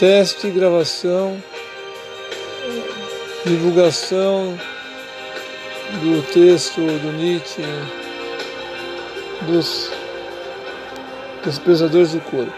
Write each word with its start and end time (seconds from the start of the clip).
teste, 0.00 0.48
gravação, 0.48 1.36
divulgação 3.44 4.58
do 6.00 6.22
texto 6.32 6.80
do 6.80 7.12
Nietzsche, 7.12 7.60
dos, 9.46 9.90
dos 11.44 11.58
pesadores 11.58 12.12
do 12.12 12.20
corpo. 12.22 12.54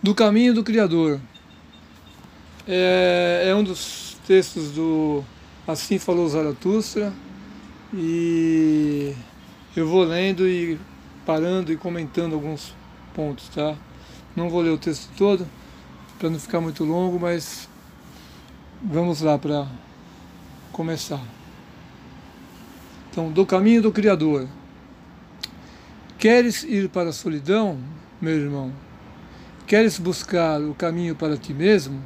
Do 0.00 0.14
caminho 0.14 0.54
do 0.54 0.62
Criador. 0.62 1.20
É, 2.68 3.46
é 3.48 3.54
um 3.56 3.64
dos 3.64 4.16
textos 4.24 4.70
do 4.70 5.24
Assim 5.66 5.98
Falou 5.98 6.28
Zaratustra 6.28 7.12
e 7.92 9.12
eu 9.76 9.88
vou 9.88 10.04
lendo 10.04 10.46
e 10.46 10.78
parando 11.26 11.72
e 11.72 11.76
comentando 11.76 12.34
alguns 12.34 12.80
pontos, 13.14 13.48
tá? 13.48 13.76
Não 14.34 14.48
vou 14.48 14.62
ler 14.62 14.70
o 14.70 14.78
texto 14.78 15.10
todo 15.16 15.46
para 16.18 16.30
não 16.30 16.38
ficar 16.38 16.60
muito 16.60 16.84
longo, 16.84 17.18
mas 17.18 17.68
vamos 18.82 19.20
lá 19.20 19.38
para 19.38 19.66
começar. 20.72 21.22
Então, 23.10 23.30
do 23.30 23.44
caminho 23.44 23.82
do 23.82 23.92
Criador. 23.92 24.48
Queres 26.18 26.62
ir 26.62 26.88
para 26.88 27.10
a 27.10 27.12
solidão, 27.12 27.78
meu 28.20 28.34
irmão? 28.34 28.72
Queres 29.66 29.98
buscar 29.98 30.60
o 30.60 30.74
caminho 30.74 31.14
para 31.14 31.36
ti 31.36 31.52
mesmo? 31.52 32.00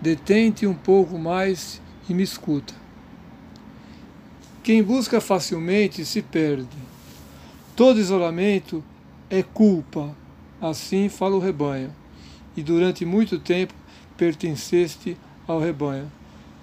Detente 0.00 0.66
um 0.66 0.74
pouco 0.74 1.18
mais 1.18 1.82
e 2.08 2.14
me 2.14 2.22
escuta. 2.22 2.72
Quem 4.62 4.82
busca 4.82 5.20
facilmente 5.20 6.04
se 6.04 6.22
perde. 6.22 6.66
Todo 7.74 8.00
isolamento 8.00 8.82
é 9.28 9.42
culpa, 9.42 10.14
assim 10.60 11.08
fala 11.08 11.36
o 11.36 11.40
rebanho, 11.40 11.94
e 12.56 12.62
durante 12.62 13.04
muito 13.04 13.38
tempo 13.38 13.74
pertenceste 14.16 15.16
ao 15.46 15.60
rebanho. 15.60 16.10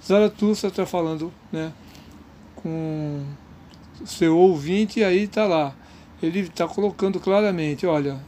Zaratustra 0.05 0.70
está 0.70 0.86
falando 0.86 1.31
né, 1.52 1.72
com 2.55 3.23
seu 4.05 4.38
ouvinte 4.38 5.00
e 5.00 5.03
aí 5.03 5.23
está 5.23 5.45
lá. 5.45 5.73
Ele 6.22 6.42
está 6.42 6.67
colocando 6.67 7.20
claramente, 7.20 7.86
olha, 7.86 8.20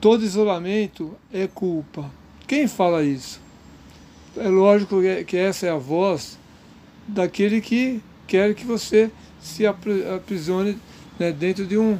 todo 0.00 0.24
isolamento 0.24 1.14
é 1.32 1.46
culpa. 1.46 2.10
Quem 2.46 2.66
fala 2.66 3.02
isso? 3.02 3.40
É 4.36 4.48
lógico 4.48 4.96
que 5.26 5.36
essa 5.36 5.66
é 5.66 5.70
a 5.70 5.76
voz 5.76 6.38
daquele 7.06 7.60
que 7.60 8.00
quer 8.26 8.54
que 8.54 8.64
você 8.64 9.10
se 9.40 9.64
aprisione 9.66 10.78
né, 11.18 11.32
dentro 11.32 11.66
de, 11.66 11.78
um, 11.78 11.98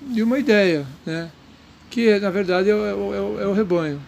de 0.00 0.22
uma 0.22 0.38
ideia, 0.38 0.86
né, 1.04 1.30
que 1.90 2.18
na 2.18 2.30
verdade 2.30 2.70
é, 2.70 2.72
é, 2.72 2.76
é, 2.76 3.42
é 3.42 3.46
o 3.46 3.52
rebanho. 3.52 4.00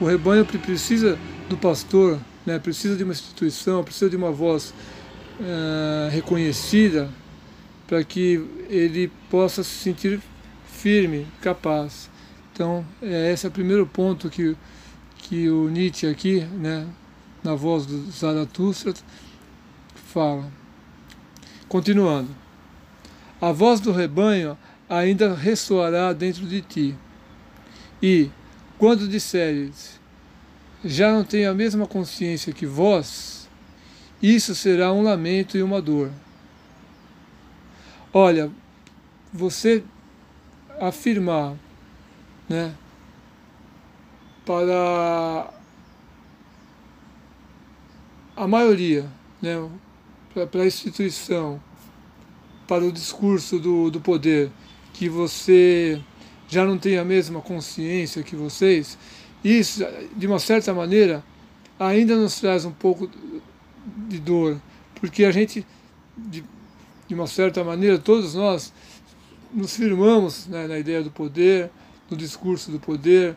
O 0.00 0.06
rebanho 0.06 0.46
precisa 0.46 1.18
do 1.48 1.56
pastor, 1.56 2.18
né, 2.46 2.58
precisa 2.58 2.96
de 2.96 3.04
uma 3.04 3.12
instituição, 3.12 3.84
precisa 3.84 4.08
de 4.08 4.16
uma 4.16 4.30
voz 4.30 4.72
uh, 5.40 6.10
reconhecida 6.10 7.10
para 7.86 8.02
que 8.04 8.44
ele 8.68 9.10
possa 9.28 9.62
se 9.62 9.70
sentir 9.70 10.20
firme, 10.64 11.26
capaz. 11.42 12.08
Então, 12.52 12.84
é 13.02 13.32
esse 13.32 13.44
é 13.46 13.48
o 13.48 13.52
primeiro 13.52 13.86
ponto 13.86 14.30
que, 14.30 14.56
que 15.18 15.50
o 15.50 15.68
Nietzsche 15.68 16.06
aqui, 16.06 16.40
né, 16.40 16.86
na 17.42 17.54
voz 17.54 17.84
do 17.86 18.10
Zaratustra, 18.10 18.94
fala. 19.94 20.50
Continuando. 21.68 22.28
A 23.40 23.52
voz 23.52 23.80
do 23.80 23.92
rebanho 23.92 24.56
ainda 24.88 25.34
ressoará 25.34 26.12
dentro 26.12 26.46
de 26.46 26.60
ti. 26.60 26.96
E, 28.02 28.30
quando 28.78 29.08
disseres, 29.08 30.00
já 30.84 31.12
não 31.12 31.24
tenho 31.24 31.50
a 31.50 31.54
mesma 31.54 31.86
consciência 31.86 32.52
que 32.52 32.66
vós, 32.66 33.48
isso 34.22 34.54
será 34.54 34.92
um 34.92 35.02
lamento 35.02 35.56
e 35.56 35.62
uma 35.62 35.80
dor. 35.80 36.10
Olha, 38.12 38.50
você 39.32 39.84
afirmar, 40.80 41.54
né, 42.48 42.74
para 44.44 45.50
a 48.34 48.48
maioria, 48.48 49.06
né, 49.40 49.70
para 50.50 50.62
a 50.62 50.66
instituição, 50.66 51.62
para 52.70 52.84
o 52.84 52.92
discurso 52.92 53.58
do, 53.58 53.90
do 53.90 54.00
poder, 54.00 54.48
que 54.92 55.08
você 55.08 56.00
já 56.48 56.64
não 56.64 56.78
tem 56.78 56.98
a 56.98 57.04
mesma 57.04 57.40
consciência 57.40 58.22
que 58.22 58.36
vocês, 58.36 58.96
isso, 59.42 59.84
de 60.16 60.24
uma 60.28 60.38
certa 60.38 60.72
maneira, 60.72 61.24
ainda 61.80 62.14
nos 62.14 62.38
traz 62.38 62.64
um 62.64 62.70
pouco 62.70 63.10
de 64.06 64.20
dor, 64.20 64.62
porque 65.00 65.24
a 65.24 65.32
gente, 65.32 65.66
de, 66.16 66.44
de 67.08 67.12
uma 67.12 67.26
certa 67.26 67.64
maneira, 67.64 67.98
todos 67.98 68.36
nós 68.36 68.72
nos 69.52 69.74
firmamos 69.74 70.46
né, 70.46 70.68
na 70.68 70.78
ideia 70.78 71.02
do 71.02 71.10
poder, 71.10 71.72
no 72.08 72.16
discurso 72.16 72.70
do 72.70 72.78
poder, 72.78 73.34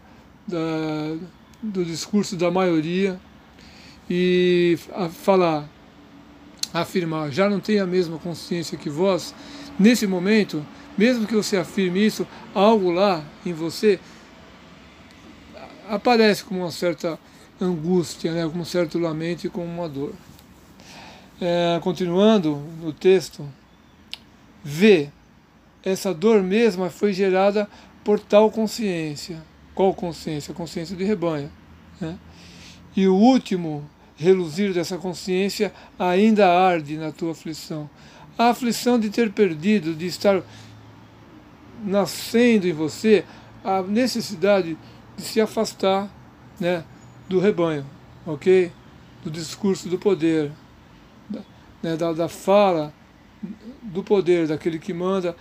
da, 0.47 1.17
do 1.59 1.83
discurso 1.83 2.35
da 2.35 2.51
maioria, 2.51 3.19
e 4.07 4.77
falar, 5.23 5.67
afirmar, 6.73 7.31
já 7.31 7.49
não 7.49 7.59
tem 7.59 7.79
a 7.79 7.85
mesma 7.85 8.17
consciência 8.17 8.77
que 8.77 8.89
vós, 8.89 9.33
nesse 9.77 10.07
momento, 10.07 10.65
mesmo 10.97 11.27
que 11.27 11.35
você 11.35 11.57
afirme 11.57 12.05
isso, 12.05 12.27
algo 12.53 12.91
lá 12.91 13.23
em 13.45 13.53
você 13.53 13.99
aparece 15.87 16.43
com 16.43 16.55
uma 16.55 16.71
certa 16.71 17.19
angústia, 17.59 18.31
né, 18.31 18.49
com 18.49 18.59
um 18.59 18.65
certo 18.65 18.97
lamento 18.97 19.45
e 19.45 19.49
com 19.49 19.63
uma 19.63 19.87
dor. 19.87 20.13
É, 21.41 21.79
continuando 21.81 22.55
no 22.81 22.93
texto, 22.93 23.47
vê, 24.63 25.09
essa 25.83 26.13
dor 26.13 26.41
mesma 26.41 26.89
foi 26.89 27.13
gerada 27.13 27.67
por 28.03 28.19
tal 28.19 28.49
consciência. 28.49 29.41
Qual 29.75 29.93
consciência? 29.93 30.53
Consciência 30.53 30.95
de 30.95 31.03
rebanho. 31.03 31.51
Né? 31.99 32.17
E 32.95 33.07
o 33.07 33.15
último 33.15 33.89
reluzir 34.15 34.73
dessa 34.73 34.97
consciência 34.97 35.73
ainda 35.97 36.47
arde 36.47 36.97
na 36.97 37.11
tua 37.11 37.31
aflição. 37.31 37.89
A 38.37 38.49
aflição 38.49 38.99
de 38.99 39.09
ter 39.09 39.31
perdido, 39.31 39.93
de 39.93 40.05
estar 40.05 40.41
nascendo 41.83 42.67
em 42.67 42.73
você 42.73 43.23
a 43.63 43.81
necessidade 43.81 44.77
de 45.17 45.23
se 45.23 45.39
afastar 45.39 46.09
né, 46.59 46.83
do 47.27 47.39
rebanho, 47.39 47.85
ok? 48.25 48.71
Do 49.23 49.31
discurso 49.31 49.87
do 49.87 49.97
poder, 49.97 50.51
da, 51.29 51.41
né, 51.81 51.95
da, 51.95 52.11
da 52.13 52.27
fala 52.27 52.93
do 53.81 54.03
poder, 54.03 54.47
daquele 54.47 54.79
que 54.79 54.93
manda, 54.93 55.35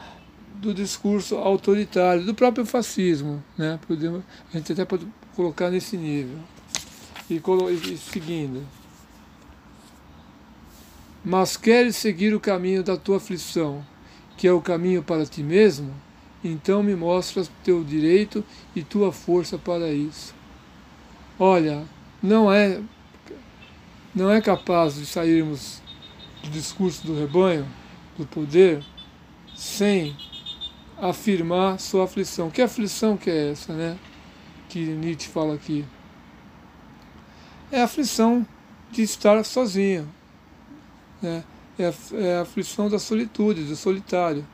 do 0.54 0.74
discurso 0.74 1.36
autoritário, 1.36 2.24
do 2.24 2.34
próprio 2.34 2.64
fascismo, 2.64 3.42
né? 3.56 3.78
Podemos, 3.86 4.22
a 4.52 4.56
gente 4.56 4.72
até 4.72 4.84
pode 4.84 5.06
colocar 5.34 5.70
nesse 5.70 5.96
nível. 5.96 6.38
E, 7.30 7.40
e 7.92 7.96
seguindo. 7.96 8.66
Mas 11.24 11.56
queres 11.56 11.96
seguir 11.96 12.34
o 12.34 12.40
caminho 12.40 12.82
da 12.82 12.96
tua 12.96 13.18
aflição, 13.18 13.84
que 14.36 14.48
é 14.48 14.52
o 14.52 14.60
caminho 14.60 15.02
para 15.02 15.24
ti 15.24 15.42
mesmo? 15.42 15.94
Então 16.42 16.82
me 16.82 16.96
mostras 16.96 17.50
teu 17.62 17.84
direito 17.84 18.44
e 18.74 18.82
tua 18.82 19.12
força 19.12 19.56
para 19.56 19.92
isso. 19.92 20.34
Olha, 21.38 21.84
não 22.20 22.52
é 22.52 22.80
não 24.14 24.30
é 24.30 24.40
capaz 24.40 24.96
de 24.96 25.06
sairmos 25.06 25.80
do 26.42 26.50
discurso 26.50 27.06
do 27.06 27.18
rebanho, 27.18 27.66
do 28.18 28.26
poder, 28.26 28.84
sem 29.54 30.14
afirmar 31.00 31.78
sua 31.80 32.04
aflição. 32.04 32.50
Que 32.50 32.60
aflição 32.60 33.16
que 33.16 33.30
é 33.30 33.52
essa, 33.52 33.72
né? 33.72 33.96
Que 34.68 34.80
Nietzsche 34.80 35.28
fala 35.28 35.54
aqui. 35.54 35.84
É 37.72 37.80
a 37.80 37.84
aflição 37.84 38.46
de 38.90 39.02
estar 39.02 39.42
sozinho. 39.46 40.06
Né? 41.22 41.42
É, 41.78 41.86
a, 41.86 41.94
é 42.18 42.36
a 42.36 42.42
aflição 42.42 42.90
da 42.90 42.98
solitude, 42.98 43.64
do 43.64 43.74
solitário. 43.74 44.46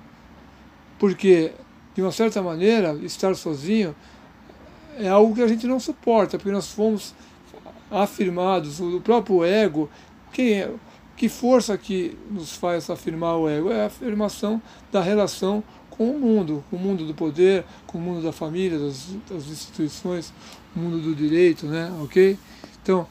Porque, 1.01 1.53
de 1.97 2.01
uma 2.01 2.13
certa 2.13 2.41
maneira, 2.41 2.93
estar 3.03 3.35
sozinho 3.35 3.95
é 4.97 5.09
algo 5.09 5.35
que 5.35 5.43
a 5.43 5.49
gente 5.49 5.67
não 5.67 5.81
suporta, 5.81 6.39
porque 6.39 6.53
nós 6.53 6.71
fomos 6.71 7.13
afirmados, 7.91 8.81
o 8.81 9.01
próprio 9.01 9.45
ego, 9.45 9.91
quem 10.33 10.61
é, 10.61 10.71
que 11.17 11.29
força 11.29 11.77
que 11.77 12.17
nos 12.31 12.53
faz 12.53 12.89
afirmar 12.89 13.37
o 13.37 13.49
ego? 13.49 13.71
É 13.71 13.83
a 13.83 13.87
afirmação 13.87 14.63
da 14.93 15.03
relação 15.03 15.63
com 15.91 16.13
o 16.13 16.21
mundo, 16.21 16.65
com 16.71 16.77
o 16.77 16.79
mundo 16.79 17.05
do 17.05 17.15
poder, 17.15 17.65
com 17.85 17.99
o 17.99 18.01
mundo 18.01 18.23
da 18.23 18.31
família, 18.31 18.79
das, 18.79 19.09
das 19.29 19.49
instituições, 19.49 20.33
o 20.77 20.79
mundo 20.79 21.01
do 21.01 21.15
direito, 21.15 21.67
né? 21.67 21.93
Ok? 22.01 22.39
Então, 22.89 23.07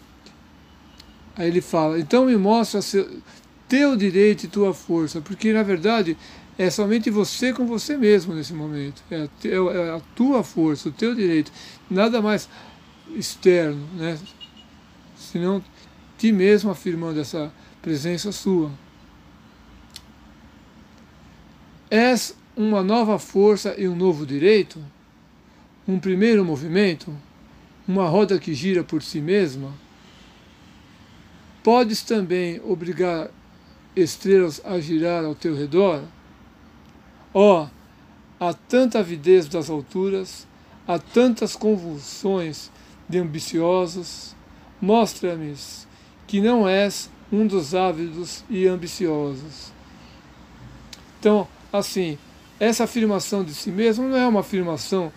aí 1.35 1.47
ele 1.50 1.62
fala, 1.62 2.00
então 2.00 2.25
me 2.25 2.35
mostra 2.35 2.81
seu, 2.81 3.21
teu 3.69 3.95
direito 3.95 4.45
e 4.45 4.47
tua 4.47 4.74
força, 4.74 5.21
porque 5.21 5.53
na 5.53 5.62
verdade 5.62 6.18
é 6.57 6.68
somente 6.71 7.12
você 7.12 7.53
com 7.53 7.68
você 7.68 7.95
mesmo 7.95 8.33
nesse 8.33 8.56
momento. 8.56 9.03
É 9.12 9.18
a, 9.18 9.27
é 9.45 9.95
a 9.95 10.01
tua 10.15 10.44
força, 10.44 10.89
o 10.89 10.91
teu 10.91 11.13
direito. 11.13 11.51
Nada 11.91 12.24
mais 12.24 12.50
externo, 13.15 13.88
né? 13.94 14.18
senão 15.15 15.63
ti 16.18 16.31
mesmo 16.31 16.71
afirmando 16.71 17.19
essa 17.19 17.53
presença 17.80 18.31
sua. 18.31 18.71
És 21.91 22.35
uma 22.56 22.81
nova 22.81 23.19
força 23.19 23.75
e 23.77 23.88
um 23.88 23.95
novo 23.95 24.25
direito? 24.25 24.83
Um 25.88 26.00
primeiro 26.00 26.44
movimento? 26.44 27.15
Uma 27.88 28.10
roda 28.10 28.38
que 28.38 28.54
gira 28.54 28.84
por 28.84 29.01
si 29.01 29.22
mesma? 29.22 29.74
Podes 31.63 32.01
também 32.01 32.60
obrigar 32.66 33.30
estrelas 33.95 34.62
a 34.66 34.80
girar 34.80 35.24
ao 35.24 35.34
teu 35.34 35.56
redor? 35.56 36.04
Ó, 37.34 37.63
oh, 37.63 38.45
há 38.45 38.54
tanta 38.54 39.00
avidez 39.00 39.48
das 39.48 39.69
alturas, 39.69 40.45
há 40.88 41.00
tantas 41.00 41.56
convulsões 41.56 42.69
de 43.07 43.19
ambiciosos, 43.19 44.36
mostra-me 44.81 45.56
que 46.25 46.42
não 46.42 46.68
és 46.68 47.10
um 47.31 47.48
dos 47.48 47.74
ávidos 47.74 48.44
e 48.50 48.68
ambiciosos. 48.68 49.72
Então, 51.19 51.48
assim, 51.72 52.18
essa 52.60 52.83
afirmação 52.83 53.44
de 53.44 53.54
si 53.54 53.72
mesmo 53.72 54.07
não 54.07 54.18
é 54.18 54.28
uma 54.28 54.42
afirmação 54.42 55.12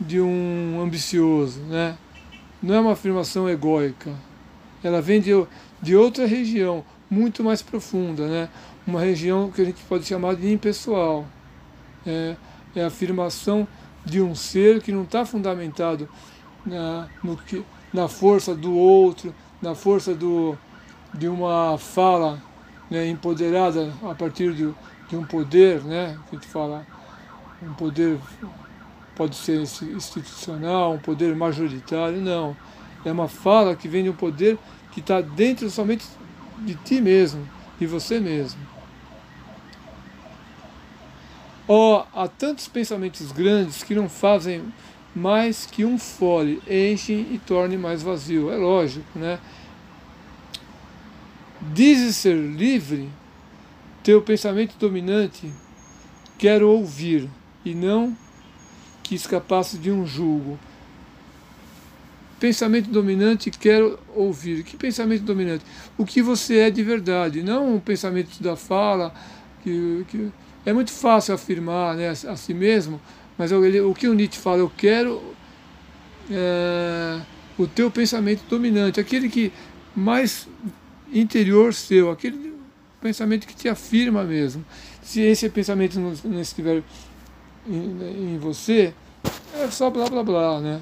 de 0.00 0.20
um 0.20 0.80
ambicioso, 0.80 1.60
né? 1.60 1.96
Não 2.62 2.74
é 2.74 2.80
uma 2.80 2.92
afirmação 2.92 3.48
egóica. 3.48 4.12
Ela 4.82 5.00
vem 5.00 5.20
de, 5.20 5.30
de 5.80 5.96
outra 5.96 6.26
região, 6.26 6.84
muito 7.10 7.42
mais 7.42 7.62
profunda, 7.62 8.26
né? 8.26 8.48
uma 8.86 9.00
região 9.00 9.50
que 9.50 9.60
a 9.60 9.64
gente 9.64 9.82
pode 9.84 10.04
chamar 10.04 10.36
de 10.36 10.52
impessoal. 10.52 11.26
É, 12.06 12.36
é 12.74 12.84
a 12.84 12.86
afirmação 12.86 13.66
de 14.04 14.20
um 14.20 14.34
ser 14.34 14.80
que 14.80 14.92
não 14.92 15.02
está 15.02 15.24
fundamentado 15.24 16.08
na, 16.64 17.08
no 17.22 17.36
que, 17.36 17.64
na 17.92 18.06
força 18.06 18.54
do 18.54 18.74
outro, 18.74 19.34
na 19.60 19.74
força 19.74 20.14
do, 20.14 20.56
de 21.12 21.26
uma 21.26 21.76
fala 21.78 22.40
né, 22.88 23.08
empoderada 23.08 23.92
a 24.04 24.14
partir 24.14 24.52
de, 24.52 24.72
de 25.08 25.16
um 25.16 25.24
poder, 25.24 25.82
né, 25.82 26.16
que 26.28 26.36
a 26.36 26.38
gente 26.38 26.48
fala, 26.48 26.86
um 27.62 27.72
poder 27.74 28.18
pode 29.16 29.34
ser 29.34 29.60
institucional, 29.60 30.92
um 30.92 30.98
poder 30.98 31.34
majoritário, 31.34 32.20
não. 32.20 32.56
É 33.04 33.10
uma 33.10 33.28
fala 33.28 33.74
que 33.74 33.88
vem 33.88 34.04
de 34.04 34.10
um 34.10 34.14
poder 34.14 34.58
que 34.92 35.00
está 35.00 35.20
dentro 35.20 35.68
somente 35.70 36.06
de 36.58 36.74
ti 36.74 37.00
mesmo, 37.00 37.48
de 37.78 37.86
você 37.86 38.20
mesmo. 38.20 38.60
Oh, 41.66 42.04
há 42.14 42.28
tantos 42.28 42.68
pensamentos 42.68 43.32
grandes 43.32 43.82
que 43.82 43.94
não 43.94 44.08
fazem 44.08 44.62
mais 45.14 45.66
que 45.66 45.84
um 45.84 45.98
fole, 45.98 46.62
enchem 46.68 47.26
e 47.32 47.40
tornem 47.44 47.78
mais 47.78 48.02
vazio. 48.02 48.52
É 48.52 48.56
lógico, 48.56 49.18
né? 49.18 49.40
Dizes 51.72 52.16
ser 52.16 52.36
livre, 52.36 53.08
teu 54.02 54.22
pensamento 54.22 54.76
dominante, 54.78 55.50
quero 56.38 56.68
ouvir, 56.68 57.28
e 57.64 57.74
não 57.74 58.16
que 59.06 59.14
escapasse 59.14 59.78
de 59.78 59.90
um 59.90 60.06
julgo. 60.06 60.58
Pensamento 62.38 62.90
dominante, 62.90 63.50
quero 63.50 63.98
ouvir. 64.14 64.62
Que 64.62 64.76
pensamento 64.76 65.22
dominante? 65.22 65.64
O 65.96 66.04
que 66.04 66.20
você 66.20 66.58
é 66.58 66.70
de 66.70 66.82
verdade, 66.82 67.42
não 67.42 67.76
um 67.76 67.80
pensamento 67.80 68.42
da 68.42 68.56
fala, 68.56 69.14
que, 69.62 70.04
que 70.08 70.30
é 70.64 70.72
muito 70.72 70.90
fácil 70.90 71.34
afirmar 71.34 71.94
né, 71.96 72.08
a, 72.08 72.32
a 72.32 72.36
si 72.36 72.52
mesmo, 72.52 73.00
mas 73.38 73.52
o 73.52 73.94
que 73.94 74.08
o 74.08 74.14
Nietzsche 74.14 74.40
fala, 74.40 74.58
eu 74.58 74.72
quero 74.76 75.22
é, 76.30 77.20
o 77.56 77.66
teu 77.66 77.90
pensamento 77.90 78.42
dominante, 78.48 79.00
aquele 79.00 79.28
que 79.28 79.52
mais 79.94 80.48
interior 81.12 81.72
seu, 81.72 82.10
aquele 82.10 82.54
pensamento 83.00 83.46
que 83.46 83.54
te 83.54 83.68
afirma 83.68 84.24
mesmo. 84.24 84.64
Se 85.02 85.20
esse 85.20 85.48
pensamento 85.48 85.98
não, 86.00 86.12
não 86.24 86.40
estiver 86.40 86.82
em, 87.68 88.34
em, 88.34 88.38
você, 88.38 88.94
é 89.54 89.70
só 89.70 89.90
blá 89.90 90.08
blá 90.08 90.22
blá, 90.22 90.60
né? 90.60 90.80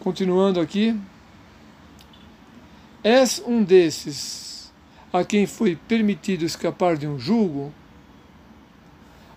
Continuando 0.00 0.60
aqui. 0.60 0.98
És 3.02 3.42
um 3.46 3.62
desses 3.62 4.72
a 5.12 5.24
quem 5.24 5.46
foi 5.46 5.76
permitido 5.76 6.44
escapar 6.44 6.96
de 6.96 7.06
um 7.06 7.18
julgo? 7.18 7.72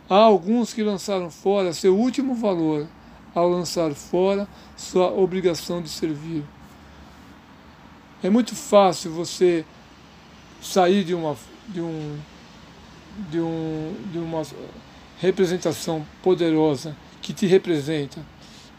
Há 0.10 0.16
alguns 0.16 0.74
que 0.74 0.82
lançaram 0.82 1.30
fora 1.30 1.72
seu 1.72 1.96
último 1.96 2.34
valor 2.34 2.88
ao 3.34 3.48
lançar 3.48 3.94
fora 3.94 4.48
sua 4.76 5.12
obrigação 5.12 5.82
de 5.82 5.90
servir. 5.90 6.44
É 8.22 8.30
muito 8.30 8.56
fácil 8.56 9.12
você 9.12 9.64
sair 10.62 11.04
de 11.04 11.14
uma, 11.14 11.38
de 11.68 11.80
um, 11.80 12.18
de 13.30 13.40
um, 13.40 13.94
de 14.12 14.18
uma 14.18 14.42
representação 15.20 16.06
poderosa 16.24 16.96
que 17.22 17.34
te 17.34 17.46
representa 17.46 18.20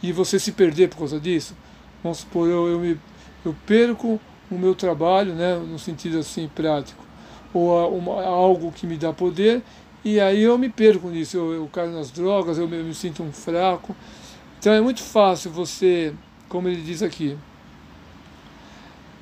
e 0.03 0.13
você 0.13 0.39
se 0.39 0.53
perder 0.53 0.89
por 0.89 0.99
causa 0.99 1.21
disso. 1.21 1.55
Vamos 2.03 2.19
supor, 2.19 2.49
eu, 2.49 2.69
eu, 2.69 2.79
me, 2.81 3.01
eu 3.45 3.55
perco 3.67 4.21
o 4.51 4.59
meu 4.59 4.75
trabalho, 4.75 5.35
né, 5.35 5.57
no 5.57 5.79
sentido 5.79 6.19
assim 6.19 6.49
prático, 6.49 7.05
ou 7.53 7.97
uma, 7.97 8.23
algo 8.25 8.73
que 8.73 8.87
me 8.87 8.97
dá 8.97 9.13
poder 9.13 9.63
e 10.05 10.19
aí 10.19 10.43
eu 10.43 10.57
me 10.57 10.71
perco 10.71 11.09
nisso, 11.09 11.37
eu, 11.37 11.53
eu 11.53 11.69
caio 11.69 11.93
nas 11.93 12.11
drogas, 12.11 12.57
eu 12.57 12.67
me, 12.67 12.79
eu 12.79 12.85
me 12.85 12.95
sinto 12.95 13.23
um 13.23 13.31
fraco. 13.31 13.95
Então 14.59 14.73
é 14.73 14.81
muito 14.81 15.03
fácil 15.03 15.51
você, 15.51 16.15
como 16.49 16.69
ele 16.69 16.81
diz 16.81 17.03
aqui, 17.03 17.37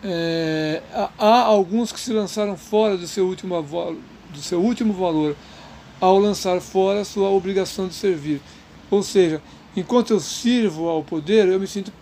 é, 0.02 0.80
há 1.18 1.42
alguns 1.42 1.90
que 1.90 1.98
se 1.98 2.12
lançaram 2.12 2.56
fora 2.56 2.96
do 2.96 3.08
seu, 3.08 3.26
último, 3.26 3.56
do 4.30 4.40
seu 4.40 4.60
último 4.60 4.92
valor 4.92 5.36
ao 6.00 6.18
lançar 6.18 6.60
fora 6.60 7.04
sua 7.04 7.28
obrigação 7.28 7.88
de 7.88 7.94
servir. 7.94 8.40
Ou 8.90 9.02
seja, 9.02 9.42
enquanto 9.76 10.12
eu 10.12 10.20
sirvo 10.20 10.88
ao 10.88 11.02
poder, 11.02 11.48
eu 11.48 11.60
me 11.60 11.66
sinto 11.66 11.92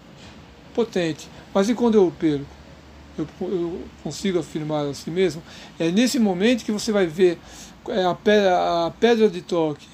potente. 0.74 1.28
Mas 1.54 1.68
e 1.68 1.74
quando 1.74 1.94
eu 1.94 2.12
perco? 2.18 2.44
Eu, 3.16 3.26
eu 3.40 3.80
consigo 4.02 4.38
afirmar 4.38 4.86
a 4.86 4.94
si 4.94 5.10
mesmo? 5.10 5.42
É 5.78 5.90
nesse 5.90 6.18
momento 6.18 6.64
que 6.64 6.72
você 6.72 6.92
vai 6.92 7.06
ver 7.06 7.38
é 7.88 8.04
a 8.04 8.14
pedra, 8.14 8.86
a 8.86 8.90
pedra 8.90 9.30
de 9.30 9.42
toque. 9.42 9.86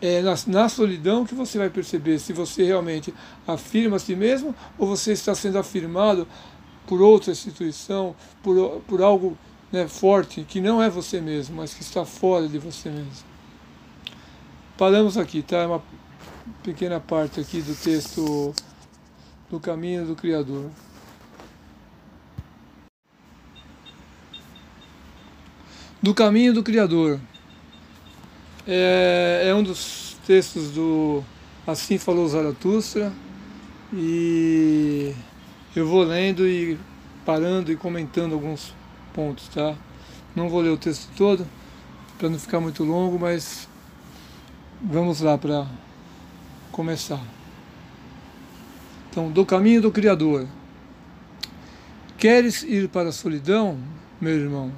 É 0.00 0.22
na, 0.22 0.34
na 0.46 0.68
solidão 0.68 1.24
que 1.24 1.34
você 1.34 1.58
vai 1.58 1.70
perceber 1.70 2.18
se 2.18 2.32
você 2.32 2.64
realmente 2.64 3.12
afirma 3.46 3.96
a 3.96 3.98
si 3.98 4.14
mesmo 4.14 4.54
ou 4.78 4.86
você 4.86 5.12
está 5.12 5.34
sendo 5.34 5.58
afirmado 5.58 6.26
por 6.86 7.02
outra 7.02 7.32
instituição, 7.32 8.14
por, 8.42 8.80
por 8.86 9.02
algo 9.02 9.36
né, 9.72 9.86
forte 9.88 10.44
que 10.44 10.60
não 10.60 10.82
é 10.82 10.88
você 10.88 11.20
mesmo, 11.20 11.56
mas 11.56 11.74
que 11.74 11.82
está 11.82 12.04
fora 12.04 12.48
de 12.48 12.58
você 12.58 12.90
mesmo. 12.90 13.28
Paramos 14.76 15.16
aqui, 15.16 15.42
tá? 15.42 15.58
É 15.58 15.66
uma 15.66 15.82
pequena 16.62 17.00
parte 17.00 17.40
aqui 17.40 17.60
do 17.60 17.74
texto 17.74 18.54
do 19.50 19.58
caminho 19.58 20.06
do 20.06 20.14
Criador. 20.14 20.70
do 26.02 26.14
caminho 26.14 26.52
do 26.54 26.62
Criador. 26.62 27.20
É, 28.66 29.44
é 29.46 29.54
um 29.54 29.62
dos 29.62 30.16
textos 30.26 30.70
do 30.70 31.22
Assim 31.66 31.98
Falou 31.98 32.28
Zaratustra 32.28 33.12
e 33.92 35.12
eu 35.74 35.86
vou 35.86 36.02
lendo 36.02 36.46
e 36.46 36.78
parando 37.24 37.72
e 37.72 37.76
comentando 37.76 38.34
alguns 38.34 38.74
pontos, 39.14 39.48
tá? 39.48 39.74
Não 40.34 40.48
vou 40.48 40.60
ler 40.60 40.70
o 40.70 40.76
texto 40.76 41.08
todo 41.16 41.46
para 42.18 42.28
não 42.28 42.38
ficar 42.38 42.60
muito 42.60 42.84
longo, 42.84 43.18
mas 43.18 43.68
vamos 44.82 45.20
lá 45.20 45.36
para 45.38 45.66
começar. 46.72 47.22
Então, 49.10 49.30
do 49.30 49.44
caminho 49.44 49.82
do 49.82 49.90
Criador. 49.90 50.46
Queres 52.16 52.64
ir 52.64 52.88
para 52.88 53.10
a 53.10 53.12
solidão, 53.12 53.78
meu 54.20 54.34
irmão? 54.34 54.72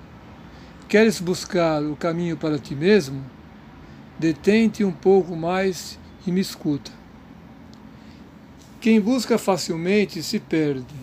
Queres 0.88 1.20
buscar 1.20 1.82
o 1.82 1.96
caminho 1.96 2.36
para 2.36 2.58
ti 2.58 2.74
mesmo? 2.74 3.24
Detente 4.18 4.84
um 4.84 4.92
pouco 4.92 5.34
mais 5.34 5.98
e 6.26 6.30
me 6.30 6.40
escuta. 6.40 6.90
Quem 8.80 9.00
busca 9.00 9.38
facilmente 9.38 10.22
se 10.22 10.38
perde. 10.38 10.94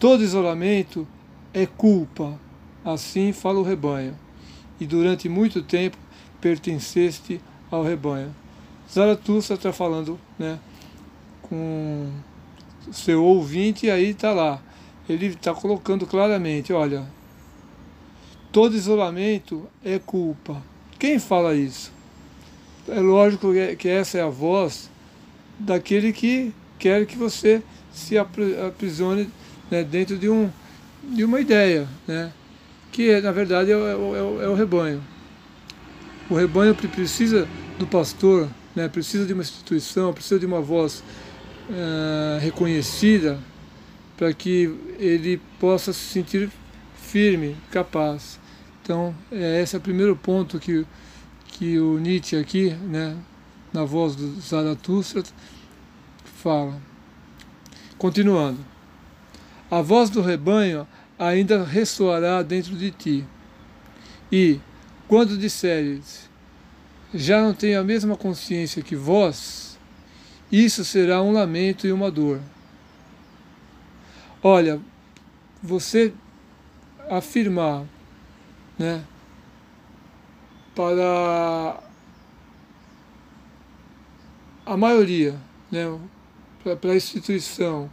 Todo 0.00 0.22
isolamento 0.22 1.06
é 1.56 1.64
culpa, 1.64 2.38
assim 2.84 3.32
fala 3.32 3.58
o 3.58 3.62
rebanho. 3.62 4.14
E 4.78 4.84
durante 4.84 5.26
muito 5.26 5.62
tempo 5.62 5.96
pertenceste 6.38 7.40
ao 7.70 7.82
rebanho. 7.82 8.34
Zaratustra 8.92 9.56
está 9.56 9.72
falando 9.72 10.20
né, 10.38 10.58
com 11.40 12.10
seu 12.92 13.24
ouvinte 13.24 13.86
e 13.86 13.90
aí 13.90 14.10
está 14.10 14.32
lá. 14.32 14.60
Ele 15.08 15.28
está 15.28 15.54
colocando 15.54 16.06
claramente, 16.06 16.74
olha, 16.74 17.06
todo 18.52 18.76
isolamento 18.76 19.66
é 19.82 19.98
culpa. 19.98 20.62
Quem 20.98 21.18
fala 21.18 21.54
isso? 21.54 21.90
É 22.86 23.00
lógico 23.00 23.48
que 23.78 23.88
essa 23.88 24.18
é 24.18 24.22
a 24.22 24.28
voz 24.28 24.90
daquele 25.58 26.12
que 26.12 26.52
quer 26.78 27.06
que 27.06 27.16
você 27.16 27.62
se 27.90 28.18
aprisione 28.18 29.30
né, 29.70 29.82
dentro 29.82 30.18
de, 30.18 30.28
um, 30.28 30.50
de 31.14 31.24
uma 31.24 31.40
ideia, 31.40 31.88
né, 32.06 32.32
que 32.92 33.20
na 33.20 33.32
verdade 33.32 33.70
é, 33.70 33.74
é, 33.74 33.78
é, 33.78 34.44
é 34.44 34.48
o 34.48 34.54
rebanho. 34.54 35.02
O 36.28 36.34
rebanho 36.34 36.74
precisa 36.74 37.46
do 37.78 37.86
pastor, 37.86 38.48
né, 38.74 38.88
precisa 38.88 39.24
de 39.24 39.32
uma 39.32 39.42
instituição, 39.42 40.12
precisa 40.12 40.40
de 40.40 40.46
uma 40.46 40.60
voz 40.60 41.02
uh, 41.70 42.40
reconhecida 42.40 43.38
para 44.16 44.32
que 44.32 44.74
ele 44.98 45.40
possa 45.60 45.92
se 45.92 46.00
sentir 46.00 46.50
firme, 46.96 47.56
capaz. 47.70 48.40
Então, 48.82 49.14
é, 49.30 49.62
esse 49.62 49.76
é 49.76 49.78
o 49.78 49.82
primeiro 49.82 50.16
ponto 50.16 50.58
que, 50.58 50.86
que 51.46 51.78
o 51.78 51.98
Nietzsche 51.98 52.36
aqui, 52.36 52.70
né, 52.70 53.16
na 53.72 53.84
voz 53.84 54.16
do 54.16 54.40
Zaratustra, 54.40 55.22
fala. 56.24 56.80
Continuando. 57.98 58.75
A 59.70 59.82
voz 59.82 60.10
do 60.10 60.20
rebanho 60.20 60.86
ainda 61.18 61.64
ressoará 61.64 62.42
dentro 62.42 62.76
de 62.76 62.90
ti. 62.90 63.24
E, 64.30 64.60
quando 65.08 65.36
disseres, 65.36 66.28
já 67.14 67.40
não 67.40 67.54
tenho 67.54 67.80
a 67.80 67.84
mesma 67.84 68.16
consciência 68.16 68.82
que 68.82 68.94
vós, 68.94 69.78
isso 70.50 70.84
será 70.84 71.22
um 71.22 71.32
lamento 71.32 71.86
e 71.86 71.92
uma 71.92 72.10
dor. 72.10 72.40
Olha, 74.42 74.80
você 75.62 76.12
afirmar 77.10 77.84
né, 78.78 79.02
para 80.74 81.80
a 84.64 84.76
maioria, 84.76 85.36
né, 85.70 85.98
para 86.80 86.92
a 86.92 86.96
instituição, 86.96 87.90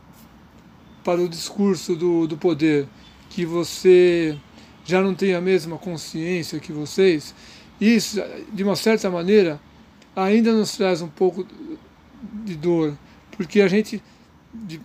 para 1.03 1.21
o 1.21 1.27
discurso 1.27 1.95
do, 1.95 2.27
do 2.27 2.37
poder, 2.37 2.87
que 3.29 3.45
você 3.45 4.37
já 4.85 5.01
não 5.01 5.13
tem 5.13 5.33
a 5.33 5.41
mesma 5.41 5.77
consciência 5.77 6.59
que 6.59 6.71
vocês, 6.71 7.33
isso, 7.79 8.21
de 8.51 8.63
uma 8.63 8.75
certa 8.75 9.09
maneira, 9.09 9.59
ainda 10.15 10.51
nos 10.53 10.75
traz 10.75 11.01
um 11.01 11.07
pouco 11.07 11.45
de 12.45 12.55
dor, 12.55 12.97
porque 13.35 13.61
a 13.61 13.67
gente, 13.67 14.01
de, 14.53 14.79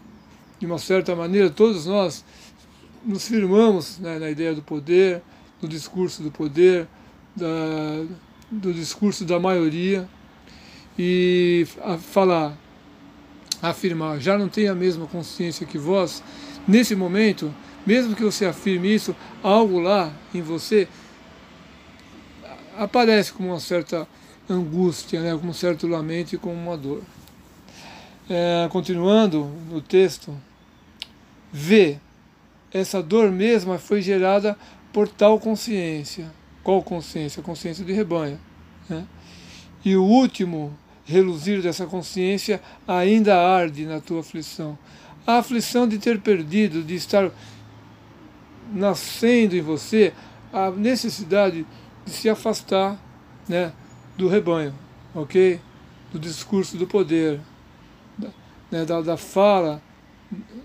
de 0.58 0.66
uma 0.66 0.78
certa 0.78 1.14
maneira, 1.14 1.50
todos 1.50 1.86
nós 1.86 2.24
nos 3.04 3.26
firmamos 3.28 3.98
né, 3.98 4.18
na 4.18 4.30
ideia 4.30 4.54
do 4.54 4.62
poder, 4.62 5.22
do 5.60 5.68
discurso 5.68 6.22
do 6.22 6.30
poder, 6.30 6.86
da, 7.36 8.04
do 8.50 8.72
discurso 8.72 9.24
da 9.24 9.38
maioria, 9.38 10.08
e 10.98 11.66
falar, 12.00 12.56
afirmar, 13.62 14.20
já 14.20 14.38
não 14.38 14.48
tem 14.48 14.68
a 14.68 14.74
mesma 14.74 15.06
consciência 15.06 15.66
que 15.66 15.78
vós, 15.78 16.22
nesse 16.66 16.94
momento, 16.94 17.54
mesmo 17.86 18.14
que 18.14 18.22
você 18.22 18.44
afirme 18.44 18.94
isso, 18.94 19.14
algo 19.42 19.80
lá 19.80 20.12
em 20.34 20.42
você 20.42 20.88
aparece 22.76 23.32
como 23.32 23.48
uma 23.48 23.60
certa 23.60 24.06
angústia, 24.48 25.20
né, 25.20 25.36
como 25.36 25.50
um 25.50 25.54
certo 25.54 25.86
lamento 25.86 26.34
e 26.34 26.38
como 26.38 26.54
uma 26.54 26.76
dor. 26.76 27.02
É, 28.30 28.68
continuando 28.70 29.44
no 29.70 29.80
texto, 29.80 30.36
vê, 31.52 31.98
essa 32.72 33.02
dor 33.02 33.30
mesma 33.32 33.78
foi 33.78 34.00
gerada 34.00 34.56
por 34.92 35.08
tal 35.08 35.40
consciência. 35.40 36.30
Qual 36.62 36.82
consciência? 36.82 37.42
Consciência 37.42 37.84
de 37.84 37.92
rebanho. 37.92 38.38
Né? 38.88 39.06
E 39.84 39.96
o 39.96 40.04
último 40.04 40.76
reluzir 41.08 41.62
dessa 41.62 41.86
consciência 41.86 42.60
ainda 42.86 43.34
arde 43.34 43.86
na 43.86 43.98
tua 43.98 44.20
aflição. 44.20 44.78
A 45.26 45.38
aflição 45.38 45.88
de 45.88 45.98
ter 45.98 46.20
perdido, 46.20 46.82
de 46.82 46.94
estar 46.94 47.30
nascendo 48.72 49.56
em 49.56 49.62
você, 49.62 50.12
a 50.52 50.70
necessidade 50.70 51.66
de 52.04 52.12
se 52.12 52.28
afastar 52.28 53.02
né, 53.48 53.72
do 54.18 54.28
rebanho, 54.28 54.74
ok? 55.14 55.58
Do 56.12 56.18
discurso 56.18 56.76
do 56.76 56.86
poder, 56.86 57.40
da, 58.16 58.28
né, 58.70 58.84
da, 58.84 59.00
da 59.00 59.16
fala 59.16 59.82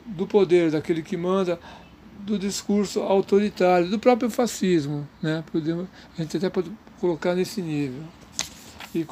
do 0.06 0.28
poder, 0.28 0.72
daquele 0.72 1.02
que 1.02 1.16
manda, 1.16 1.58
do 2.20 2.38
discurso 2.38 3.00
autoritário, 3.02 3.90
do 3.90 3.98
próprio 3.98 4.30
fascismo. 4.30 5.08
Né? 5.22 5.42
Podemos, 5.52 5.88
a 6.18 6.22
gente 6.22 6.36
até 6.36 6.50
pode 6.50 6.70
colocar 7.00 7.34
nesse 7.34 7.62
nível. 7.62 8.04
E, 8.94 9.06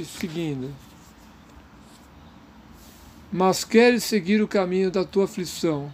e 0.00 0.04
seguindo. 0.04 0.74
Mas 3.32 3.64
queres 3.64 4.04
seguir 4.04 4.40
o 4.40 4.48
caminho 4.48 4.90
da 4.90 5.04
tua 5.04 5.24
aflição, 5.24 5.92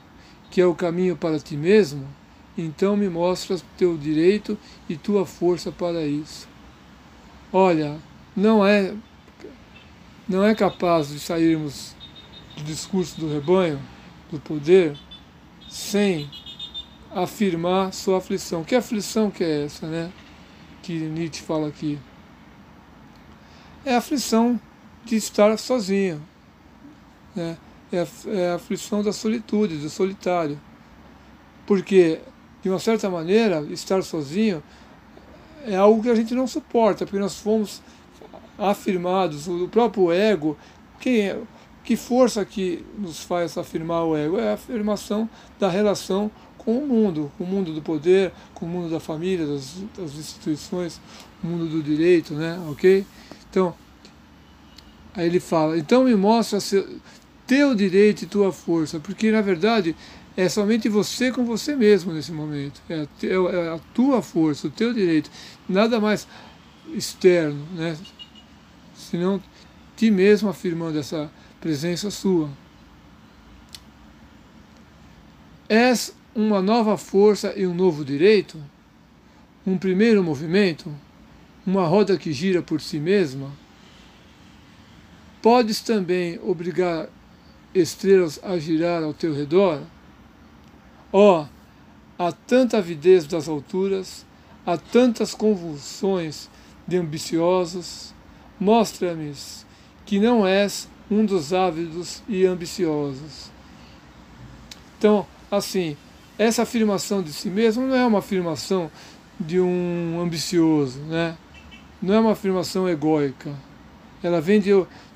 que 0.50 0.60
é 0.60 0.66
o 0.66 0.74
caminho 0.74 1.16
para 1.16 1.40
ti 1.40 1.56
mesmo? 1.56 2.06
Então 2.56 2.96
me 2.96 3.08
mostras 3.08 3.64
teu 3.78 3.96
direito 3.96 4.58
e 4.88 4.96
tua 4.96 5.24
força 5.24 5.72
para 5.72 6.04
isso. 6.04 6.46
Olha, 7.52 7.98
não 8.36 8.64
é 8.64 8.94
não 10.28 10.44
é 10.44 10.54
capaz 10.54 11.08
de 11.08 11.18
sairmos 11.18 11.94
do 12.56 12.62
discurso 12.62 13.18
do 13.18 13.32
rebanho, 13.32 13.80
do 14.30 14.38
poder, 14.38 14.96
sem 15.68 16.30
afirmar 17.10 17.92
sua 17.92 18.18
aflição. 18.18 18.62
Que 18.62 18.74
aflição 18.74 19.30
que 19.30 19.42
é 19.42 19.64
essa, 19.64 19.86
né? 19.86 20.12
Que 20.82 20.92
Nietzsche 20.92 21.42
fala 21.42 21.68
aqui. 21.68 21.98
É 23.84 23.94
a 23.94 23.98
aflição 23.98 24.60
de 25.04 25.16
estar 25.16 25.58
sozinho. 25.58 26.22
Né? 27.34 27.56
É, 27.92 28.00
a, 28.00 28.30
é 28.30 28.50
a 28.50 28.54
aflição 28.54 29.02
da 29.02 29.12
solitude, 29.12 29.76
do 29.76 29.90
solitário. 29.90 30.60
Porque, 31.66 32.20
de 32.62 32.68
uma 32.68 32.78
certa 32.78 33.10
maneira, 33.10 33.60
estar 33.70 34.02
sozinho 34.02 34.62
é 35.64 35.76
algo 35.76 36.02
que 36.02 36.10
a 36.10 36.14
gente 36.14 36.34
não 36.34 36.46
suporta, 36.46 37.04
porque 37.04 37.20
nós 37.20 37.38
fomos 37.38 37.80
afirmados, 38.58 39.48
o 39.48 39.68
próprio 39.68 40.12
ego, 40.12 40.56
quem 41.00 41.28
é, 41.28 41.40
que 41.84 41.96
força 41.96 42.44
que 42.44 42.84
nos 42.96 43.20
faz 43.20 43.56
afirmar 43.58 44.04
o 44.04 44.16
ego? 44.16 44.38
É 44.38 44.50
a 44.50 44.54
afirmação 44.54 45.28
da 45.58 45.68
relação 45.68 46.30
com 46.58 46.78
o 46.78 46.86
mundo, 46.86 47.30
com 47.36 47.44
o 47.44 47.46
mundo 47.46 47.72
do 47.72 47.82
poder, 47.82 48.32
com 48.54 48.66
o 48.66 48.68
mundo 48.68 48.90
da 48.90 49.00
família, 49.00 49.46
das, 49.46 49.82
das 49.96 50.14
instituições, 50.14 51.00
o 51.42 51.46
mundo 51.46 51.66
do 51.66 51.82
direito, 51.82 52.34
né? 52.34 52.60
Ok? 52.70 53.04
Então, 53.52 53.74
aí 55.12 55.26
ele 55.26 55.38
fala, 55.38 55.76
então 55.76 56.04
me 56.04 56.14
mostra 56.14 56.58
seu, 56.58 56.88
teu 57.46 57.74
direito 57.74 58.22
e 58.22 58.26
tua 58.26 58.50
força, 58.50 58.98
porque 58.98 59.30
na 59.30 59.42
verdade 59.42 59.94
é 60.34 60.48
somente 60.48 60.88
você 60.88 61.30
com 61.30 61.44
você 61.44 61.76
mesmo 61.76 62.14
nesse 62.14 62.32
momento, 62.32 62.80
é 62.88 62.94
a, 62.94 63.06
é 63.26 63.74
a 63.74 63.78
tua 63.92 64.22
força, 64.22 64.68
o 64.68 64.70
teu 64.70 64.94
direito, 64.94 65.30
nada 65.68 66.00
mais 66.00 66.26
externo, 66.94 67.62
né? 67.74 67.94
Senão 68.94 69.42
ti 69.96 70.10
mesmo 70.10 70.48
afirmando 70.48 70.98
essa 70.98 71.30
presença 71.60 72.10
sua. 72.10 72.48
És 75.68 76.14
uma 76.34 76.62
nova 76.62 76.96
força 76.96 77.52
e 77.54 77.66
um 77.66 77.74
novo 77.74 78.02
direito, 78.02 78.58
um 79.66 79.76
primeiro 79.76 80.24
movimento, 80.24 80.90
uma 81.66 81.86
roda 81.86 82.16
que 82.16 82.32
gira 82.32 82.62
por 82.62 82.80
si 82.80 82.98
mesma, 82.98 83.50
podes 85.40 85.80
também 85.80 86.38
obrigar 86.42 87.08
estrelas 87.74 88.40
a 88.42 88.58
girar 88.58 89.02
ao 89.02 89.14
teu 89.14 89.34
redor? 89.34 89.80
Ó, 91.12 91.42
oh, 91.42 91.46
há 92.22 92.32
tanta 92.32 92.78
avidez 92.78 93.26
das 93.26 93.48
alturas, 93.48 94.24
há 94.66 94.76
tantas 94.76 95.34
convulsões 95.34 96.48
de 96.86 96.96
ambiciosos, 96.96 98.14
mostra-me 98.58 99.32
que 100.04 100.18
não 100.18 100.46
és 100.46 100.88
um 101.10 101.24
dos 101.24 101.52
ávidos 101.52 102.22
e 102.28 102.46
ambiciosos. 102.46 103.50
Então, 104.98 105.26
assim, 105.50 105.96
essa 106.38 106.62
afirmação 106.62 107.22
de 107.22 107.32
si 107.32 107.48
mesmo 107.48 107.86
não 107.86 107.96
é 107.96 108.06
uma 108.06 108.20
afirmação 108.20 108.90
de 109.38 109.60
um 109.60 110.20
ambicioso, 110.20 111.00
né? 111.00 111.36
Não 112.02 112.14
é 112.14 112.20
uma 112.20 112.32
afirmação 112.32 112.88
egóica. 112.88 113.54
Ela 114.22 114.40
vem 114.40 114.60
de, 114.60 114.70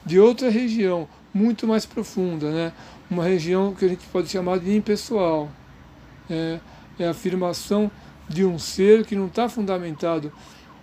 de 0.05 0.21
outra 0.21 0.49
região, 0.49 1.09
muito 1.35 1.67
mais 1.67 1.85
profunda, 1.85 2.51
né? 2.51 2.73
uma 3.11 3.25
região 3.25 3.75
que 3.75 3.85
a 3.85 3.89
gente 3.89 4.07
pode 4.07 4.29
chamar 4.29 4.59
de 4.59 4.75
impessoal. 4.75 5.49
É, 6.31 6.61
é 6.99 7.07
a 7.07 7.11
afirmação 7.11 7.91
de 8.29 8.45
um 8.45 8.59
ser 8.59 9.05
que 9.05 9.15
não 9.15 9.27
está 9.27 9.49
fundamentado 9.49 10.33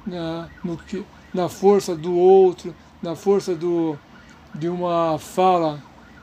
na, 0.05 0.49
no 0.63 0.77
que, 0.77 1.03
na 1.33 1.49
força 1.49 1.95
do 1.95 2.13
outro, 2.13 2.75
na 3.01 3.15
força 3.15 3.55
do, 3.55 3.97
de 4.53 4.69
uma 4.69 5.17
fala 5.17 5.81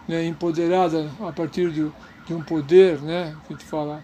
né, 0.08 0.24
empoderada 0.24 1.10
a 1.20 1.32
partir 1.32 1.70
de, 1.70 1.90
de 2.26 2.34
um 2.34 2.42
poder, 2.42 3.00
né, 3.00 3.36
que 3.46 3.52
a 3.52 3.56
gente 3.56 3.66
fala, 3.68 4.02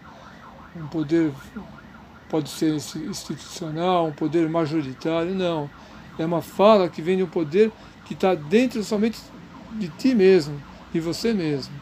um 0.75 0.87
poder 0.89 1.33
pode 2.29 2.49
ser 2.51 2.75
institucional, 2.75 4.07
um 4.07 4.13
poder 4.13 4.49
majoritário, 4.49 5.35
não. 5.35 5.71
É 6.19 6.25
uma 6.25 6.43
fala 6.43 6.89
que 6.89 7.03
vem 7.03 7.17
de 7.17 7.23
um 7.23 7.29
poder 7.29 7.71
que 8.05 8.15
está 8.15 8.35
dentro 8.35 8.83
somente 8.83 9.19
de 9.73 9.89
ti 9.89 10.15
mesmo, 10.15 10.61
de 10.93 11.01
você 11.01 11.33
mesmo. 11.33 11.75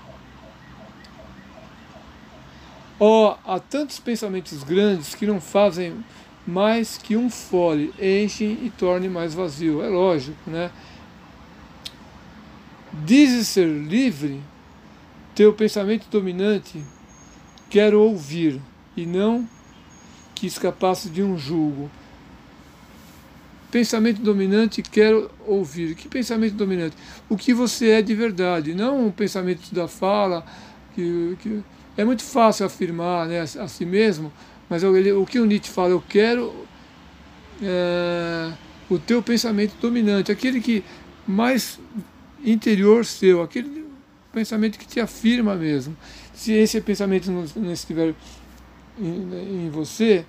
Oh, 2.99 3.35
há 3.45 3.59
tantos 3.59 3.99
pensamentos 3.99 4.63
grandes 4.63 5.15
que 5.15 5.27
não 5.27 5.41
fazem 5.41 6.05
mais 6.47 6.97
que 6.97 7.17
um 7.17 7.29
fole, 7.31 7.93
enchem 8.01 8.59
e 8.63 8.71
tornem 8.71 9.11
mais 9.11 9.35
vazio. 9.35 9.83
É 9.83 9.89
lógico, 9.89 10.39
né? 10.49 10.71
Dizes 12.93 13.49
ser 13.49 13.67
livre, 13.67 14.41
teu 15.35 15.53
pensamento 15.53 16.07
dominante 16.09 16.85
quero 17.69 18.01
ouvir 18.01 18.61
e 18.97 19.05
não 19.05 19.49
que 20.45 20.49
escapasse 20.49 21.09
de 21.09 21.23
um 21.23 21.39
julgo. 21.39 21.91
Pensamento 23.71 24.21
dominante, 24.21 24.83
quero 24.83 25.31
ouvir. 25.47 25.95
Que 25.95 26.07
pensamento 26.07 26.55
dominante? 26.55 26.95
O 27.29 27.37
que 27.37 27.55
você 27.55 27.93
é 27.93 28.03
de 28.03 28.15
verdade, 28.15 28.75
não 28.75 29.07
um 29.07 29.11
pensamento 29.11 29.75
da 29.75 29.89
fala. 29.89 30.45
Que, 30.95 31.37
que 31.41 31.63
é 31.97 32.05
muito 32.05 32.23
fácil 32.23 32.67
afirmar 32.67 33.27
né, 33.27 33.41
a 33.41 33.67
si 33.67 33.85
mesmo, 33.85 34.33
mas 34.69 34.85
o 34.85 35.27
que 35.27 35.41
o 35.41 35.47
Nietzsche 35.47 35.73
fala, 35.73 35.91
eu 35.91 36.03
quero 36.09 36.55
é, 37.63 38.53
o 38.89 38.99
teu 38.99 39.23
pensamento 39.23 39.75
dominante, 39.81 40.31
aquele 40.31 40.61
que 40.61 40.85
mais 41.27 41.81
interior 42.45 43.05
seu, 43.05 43.43
aquele 43.43 43.87
pensamento 44.33 44.79
que 44.79 44.87
te 44.87 45.01
afirma 45.01 45.57
mesmo. 45.57 45.97
Se 46.33 46.53
esse 46.53 46.81
pensamento 46.81 47.31
não, 47.31 47.45
não 47.57 47.73
estiver 47.73 48.15
em, 49.01 49.67
em 49.67 49.71
você, 49.71 50.25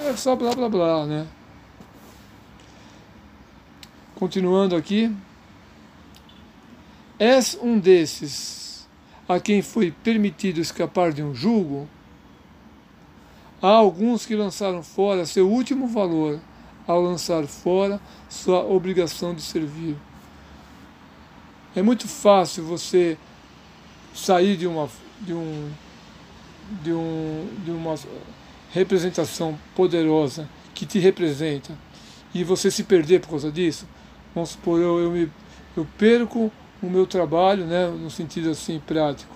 é 0.00 0.16
só 0.16 0.34
blá 0.34 0.52
blá 0.52 0.68
blá, 0.68 1.06
né? 1.06 1.26
Continuando 4.14 4.74
aqui. 4.74 5.14
És 7.18 7.58
um 7.60 7.78
desses 7.78 8.88
a 9.28 9.38
quem 9.38 9.60
foi 9.60 9.90
permitido 9.90 10.60
escapar 10.60 11.12
de 11.12 11.22
um 11.22 11.34
julgo? 11.34 11.88
Há 13.60 13.68
alguns 13.68 14.24
que 14.24 14.36
lançaram 14.36 14.82
fora 14.82 15.26
seu 15.26 15.48
último 15.50 15.88
valor 15.88 16.40
ao 16.86 17.02
lançar 17.02 17.46
fora 17.46 18.00
sua 18.28 18.64
obrigação 18.64 19.34
de 19.34 19.42
servir. 19.42 19.96
É 21.76 21.82
muito 21.82 22.08
fácil 22.08 22.64
você 22.64 23.18
sair 24.14 24.56
de 24.56 24.66
uma 24.66 24.88
de 25.20 25.34
um 25.34 25.70
de 26.82 26.92
um 26.92 27.48
de 27.64 27.70
uma 27.70 27.94
representação 28.72 29.58
poderosa 29.74 30.48
que 30.74 30.86
te 30.86 30.98
representa 30.98 31.72
e 32.34 32.44
você 32.44 32.70
se 32.70 32.84
perder 32.84 33.20
por 33.20 33.30
causa 33.30 33.50
disso, 33.50 33.86
vamos 34.34 34.50
supor, 34.50 34.80
eu, 34.80 34.98
eu, 35.00 35.10
me, 35.10 35.30
eu 35.76 35.86
perco 35.96 36.52
o 36.82 36.86
meu 36.86 37.06
trabalho, 37.06 37.64
né, 37.64 37.88
no 37.88 38.10
sentido 38.10 38.50
assim 38.50 38.80
prático, 38.86 39.34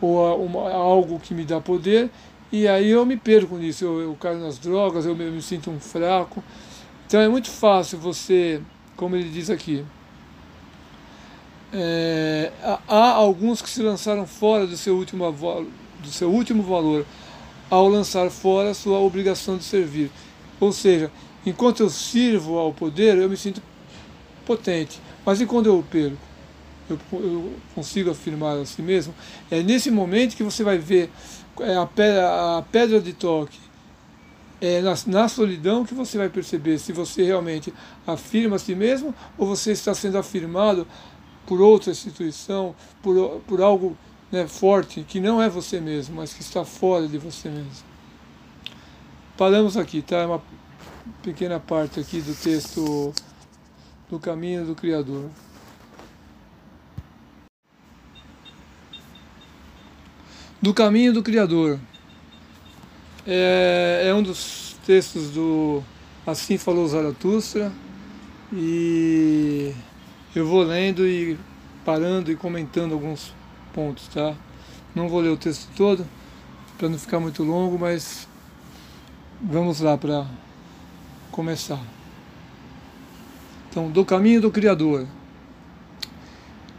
ou 0.00 0.44
uma, 0.44 0.70
algo 0.70 1.18
que 1.18 1.34
me 1.34 1.44
dá 1.44 1.60
poder, 1.60 2.10
e 2.52 2.68
aí 2.68 2.90
eu 2.90 3.04
me 3.04 3.16
perco 3.16 3.56
nisso, 3.56 3.84
eu, 3.84 4.00
eu 4.00 4.14
caio 4.20 4.38
nas 4.38 4.58
drogas, 4.58 5.06
eu 5.06 5.16
me, 5.16 5.24
eu 5.24 5.32
me 5.32 5.42
sinto 5.42 5.70
um 5.70 5.80
fraco. 5.80 6.44
Então 7.06 7.20
é 7.20 7.28
muito 7.28 7.50
fácil 7.50 7.98
você, 7.98 8.60
como 8.96 9.16
ele 9.16 9.28
diz 9.28 9.50
aqui, 9.50 9.84
é, 11.72 12.52
há 12.86 13.10
alguns 13.10 13.60
que 13.60 13.68
se 13.68 13.82
lançaram 13.82 14.26
fora 14.26 14.66
do 14.66 14.76
seu 14.76 14.96
último, 14.96 15.32
do 16.00 16.08
seu 16.08 16.30
último 16.30 16.62
valor 16.62 17.04
ao 17.74 17.88
lançar 17.88 18.30
fora 18.30 18.72
sua 18.72 19.00
obrigação 19.00 19.58
de 19.58 19.64
servir. 19.64 20.08
Ou 20.60 20.72
seja, 20.72 21.10
enquanto 21.44 21.82
eu 21.82 21.90
sirvo 21.90 22.56
ao 22.56 22.72
poder, 22.72 23.18
eu 23.18 23.28
me 23.28 23.36
sinto 23.36 23.60
potente. 24.46 25.00
Mas 25.26 25.40
e 25.40 25.46
quando 25.46 25.66
eu 25.66 25.84
perco? 25.90 26.16
Eu, 26.88 26.98
eu, 27.12 27.52
consigo 27.74 28.12
afirmar 28.12 28.58
a 28.58 28.64
si 28.64 28.80
mesmo. 28.80 29.12
É 29.50 29.60
nesse 29.60 29.90
momento 29.90 30.36
que 30.36 30.44
você 30.44 30.62
vai 30.62 30.78
ver 30.78 31.10
é, 31.58 31.74
a, 31.76 31.84
pedra, 31.84 32.58
a 32.58 32.62
pedra 32.62 33.00
de 33.00 33.12
toque. 33.12 33.58
É 34.60 34.80
na, 34.80 34.94
na 35.08 35.28
solidão 35.28 35.84
que 35.84 35.94
você 35.94 36.16
vai 36.16 36.28
perceber 36.28 36.78
se 36.78 36.92
você 36.92 37.24
realmente 37.24 37.74
afirma 38.06 38.54
a 38.54 38.58
si 38.60 38.76
mesmo 38.76 39.12
ou 39.36 39.48
você 39.48 39.72
está 39.72 39.92
sendo 39.94 40.16
afirmado 40.16 40.86
por 41.44 41.60
outra 41.60 41.90
instituição, 41.90 42.72
por, 43.02 43.40
por 43.48 43.60
algo 43.60 43.96
né, 44.30 44.46
forte 44.46 45.02
que 45.02 45.20
não 45.20 45.40
é 45.40 45.48
você 45.48 45.80
mesmo, 45.80 46.16
mas 46.16 46.32
que 46.32 46.40
está 46.40 46.64
fora 46.64 47.06
de 47.06 47.18
você 47.18 47.48
mesmo. 47.48 47.84
Paramos 49.36 49.76
aqui, 49.76 50.02
tá? 50.02 50.16
É 50.16 50.26
uma 50.26 50.42
pequena 51.22 51.58
parte 51.58 52.00
aqui 52.00 52.20
do 52.20 52.34
texto 52.34 53.12
do 54.08 54.18
caminho 54.18 54.64
do 54.64 54.74
Criador. 54.74 55.28
Do 60.62 60.72
caminho 60.72 61.12
do 61.12 61.22
Criador. 61.22 61.78
É, 63.26 64.04
é 64.06 64.14
um 64.14 64.22
dos 64.22 64.76
textos 64.86 65.30
do 65.30 65.82
Assim 66.26 66.56
Falou 66.56 66.86
Zaratustra 66.86 67.72
e 68.52 69.74
eu 70.34 70.46
vou 70.46 70.62
lendo 70.62 71.06
e 71.06 71.38
parando 71.84 72.30
e 72.30 72.36
comentando 72.36 72.92
alguns 72.92 73.32
pontos, 73.74 74.06
tá? 74.08 74.34
Não 74.94 75.08
vou 75.08 75.20
ler 75.20 75.30
o 75.30 75.36
texto 75.36 75.68
todo 75.76 76.06
para 76.78 76.88
não 76.88 76.96
ficar 76.96 77.18
muito 77.18 77.42
longo, 77.42 77.76
mas 77.76 78.28
vamos 79.42 79.80
lá 79.80 79.98
para 79.98 80.24
começar. 81.32 81.82
Então, 83.68 83.90
do 83.90 84.04
caminho 84.04 84.40
do 84.40 84.52
Criador. 84.52 85.06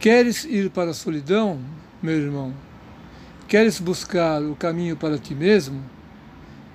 Queres 0.00 0.44
ir 0.44 0.70
para 0.70 0.92
a 0.92 0.94
solidão, 0.94 1.60
meu 2.02 2.14
irmão? 2.14 2.54
Queres 3.46 3.78
buscar 3.78 4.40
o 4.42 4.56
caminho 4.56 4.96
para 4.96 5.18
ti 5.18 5.34
mesmo? 5.34 5.84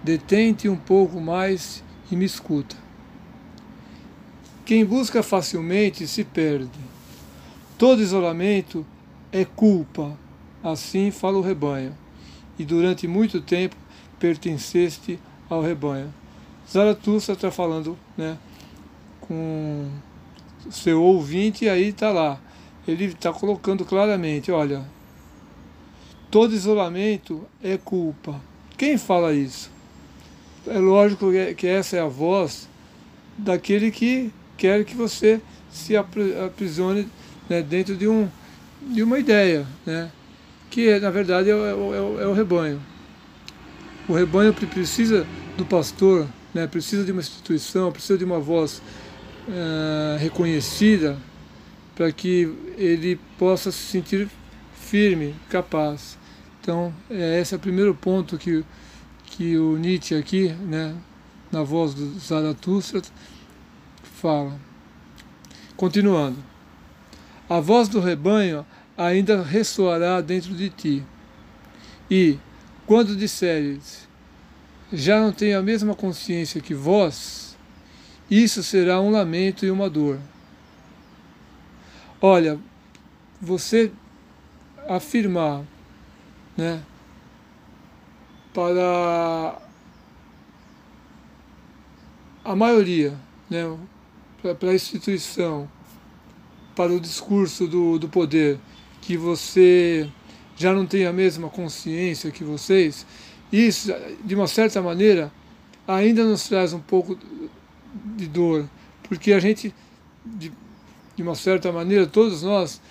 Detente 0.04 0.70
um 0.70 0.76
pouco 0.76 1.20
mais 1.20 1.84
e 2.12 2.16
me 2.16 2.26
escuta. 2.26 2.76
Quem 4.64 4.86
busca 4.86 5.24
facilmente 5.24 6.08
se 6.08 6.24
perde. 6.24 6.80
Todo 7.78 8.02
isolamento 8.02 8.86
é 9.32 9.46
culpa, 9.46 10.18
assim 10.64 11.12
fala 11.12 11.38
o 11.38 11.42
rebanho. 11.42 11.96
E 12.60 12.66
durante 12.66 13.08
muito 13.08 13.42
tempo 13.42 13.76
pertenceste 14.20 15.20
ao 15.50 15.62
rebanho. 15.62 16.14
Zaratustra 16.70 17.34
está 17.34 17.52
falando 17.52 17.98
né, 18.18 18.38
com 19.20 19.90
seu 20.70 21.02
ouvinte 21.02 21.66
e 21.66 21.70
aí 21.70 21.90
está 21.90 22.12
lá. 22.12 22.40
Ele 22.88 23.06
está 23.06 23.32
colocando 23.32 23.86
claramente, 23.86 24.52
olha, 24.52 24.86
todo 26.30 26.54
isolamento 26.54 27.44
é 27.64 27.78
culpa. 27.78 28.40
Quem 28.78 28.98
fala 28.98 29.34
isso? 29.34 29.72
É 30.68 30.78
lógico 30.78 31.32
que 31.58 31.68
essa 31.68 31.98
é 31.98 32.00
a 32.00 32.08
voz 32.08 32.70
daquele 33.38 33.92
que 33.92 34.32
quer 34.58 34.86
que 34.86 34.96
você 34.96 35.42
se 35.72 35.96
aprisione 35.96 37.08
né, 37.50 37.62
dentro 37.62 37.96
de, 37.96 38.08
um, 38.08 38.30
de 38.82 39.04
uma 39.04 39.20
ideia, 39.20 39.66
né, 39.86 40.12
que 40.70 41.00
na 41.00 41.10
verdade 41.10 41.50
é, 41.50 41.54
é, 41.54 41.56
é, 41.56 42.24
é 42.24 42.28
o 42.28 42.34
rebanho. 42.34 42.82
O 44.08 44.14
rebanho 44.14 44.54
precisa 44.54 45.26
do 45.58 45.66
pastor, 45.66 46.28
né, 46.54 46.68
precisa 46.68 47.04
de 47.04 47.12
uma 47.12 47.22
instituição, 47.22 47.92
precisa 47.92 48.18
de 48.18 48.26
uma 48.26 48.40
voz 48.40 48.82
uh, 49.48 50.18
reconhecida 50.18 51.18
para 51.96 52.12
que 52.12 52.52
ele 52.78 53.20
possa 53.38 53.72
se 53.72 53.78
sentir 53.78 54.28
firme, 54.74 55.36
capaz. 55.50 56.18
Então, 56.60 56.94
é 57.10 57.40
esse 57.40 57.54
é 57.54 57.58
o 57.58 57.60
primeiro 57.60 57.94
ponto 57.94 58.38
que, 58.38 58.64
que 59.26 59.58
o 59.58 59.78
Nietzsche 59.78 60.16
aqui, 60.16 60.50
né, 60.50 60.96
na 61.52 61.64
voz 61.64 61.94
do 61.94 62.20
Zaratustra, 62.20 63.02
fala. 64.04 64.60
Continuando. 65.76 66.51
A 67.52 67.60
voz 67.60 67.90
do 67.90 68.00
rebanho 68.00 68.66
ainda 68.98 69.44
ressoará 69.44 70.22
dentro 70.22 70.54
de 70.54 70.70
ti. 70.70 71.04
E, 72.10 72.40
quando 72.88 73.14
disseres, 73.14 74.08
já 74.94 75.20
não 75.20 75.34
tenho 75.34 75.60
a 75.60 75.62
mesma 75.62 75.94
consciência 75.94 76.62
que 76.62 76.74
vós, 76.74 77.58
isso 78.30 78.64
será 78.64 79.02
um 79.02 79.10
lamento 79.10 79.66
e 79.66 79.70
uma 79.70 79.90
dor. 79.90 80.18
Olha, 82.22 82.58
você 83.42 83.92
afirmar, 84.88 85.66
né, 86.56 86.82
para 88.54 89.62
a 92.46 92.56
maioria, 92.56 93.14
né, 93.50 93.78
para 94.58 94.70
a 94.70 94.74
instituição, 94.74 95.70
para 96.76 96.92
o 96.92 97.00
discurso 97.00 97.68
do, 97.68 98.00
do 98.00 98.08
poder, 98.08 98.60
que 99.02 99.18
você 99.18 100.10
já 100.56 100.74
não 100.74 100.86
tem 100.86 101.06
a 101.06 101.14
mesma 101.14 101.50
consciência 101.50 102.32
que 102.32 102.44
vocês, 102.44 103.06
isso, 103.52 103.94
de 104.24 104.36
uma 104.36 104.48
certa 104.48 104.82
maneira, 104.82 105.32
ainda 105.88 106.24
nos 106.24 106.48
traz 106.48 106.74
um 106.74 106.80
pouco 106.80 107.18
de 108.16 108.28
dor, 108.28 108.70
porque 109.04 109.34
a 109.34 109.40
gente, 109.40 109.74
de, 110.26 110.52
de 111.16 111.24
uma 111.24 111.36
certa 111.36 111.72
maneira, 111.72 112.06
todos 112.08 112.44
nós 112.44 112.82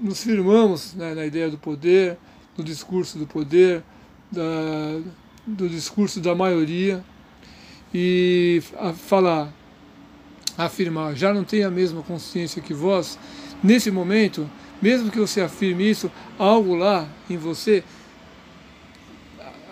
nos 0.00 0.22
firmamos 0.22 0.94
né, 0.94 1.14
na 1.14 1.26
ideia 1.26 1.50
do 1.50 1.58
poder, 1.58 2.16
no 2.56 2.62
discurso 2.62 3.18
do 3.18 3.26
poder, 3.26 3.82
da, 4.30 5.00
do 5.46 5.68
discurso 5.68 6.20
da 6.20 6.34
maioria, 6.34 7.04
e 7.92 8.62
a 8.78 8.92
falar, 8.92 9.52
afirmar, 10.64 11.14
já 11.14 11.32
não 11.32 11.44
tem 11.44 11.64
a 11.64 11.70
mesma 11.70 12.02
consciência 12.02 12.62
que 12.62 12.74
vós, 12.74 13.18
nesse 13.62 13.90
momento, 13.90 14.48
mesmo 14.80 15.10
que 15.10 15.18
você 15.18 15.40
afirme 15.40 15.88
isso, 15.88 16.10
algo 16.38 16.74
lá 16.74 17.08
em 17.28 17.36
você 17.36 17.84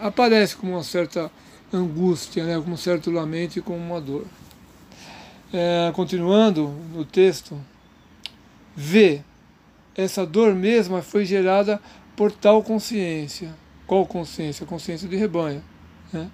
aparece 0.01 0.57
como 0.57 0.73
uma 0.73 0.83
certa 0.83 1.31
angústia, 1.73 2.45
né, 2.45 2.55
como 2.61 2.75
um 2.75 2.77
certo 2.77 3.11
lamento 3.11 3.59
e 3.59 3.63
como 3.63 3.79
uma 3.79 4.01
dor. 4.01 4.25
É, 5.53 5.91
continuando 5.95 6.69
no 6.95 7.05
texto, 7.05 7.59
vê, 8.77 9.23
essa 9.97 10.25
dor 10.25 10.55
mesma 10.55 11.03
foi 11.03 11.25
gerada 11.25 11.81
por 12.15 12.31
tal 12.31 12.63
consciência. 12.63 13.55
Qual 13.87 14.07
consciência? 14.07 14.67
Consciência 14.67 15.09
de 15.09 15.17
rebanho. 15.17 15.63
Né? 16.13 16.31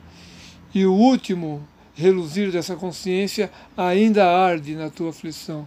E 0.75 0.85
o 0.85 0.93
último 0.93 1.67
reluzir 1.95 2.51
dessa 2.51 2.77
consciência 2.77 3.51
ainda 3.77 4.27
arde 4.27 4.75
na 4.75 4.91
tua 4.91 5.11
aflição. 5.11 5.67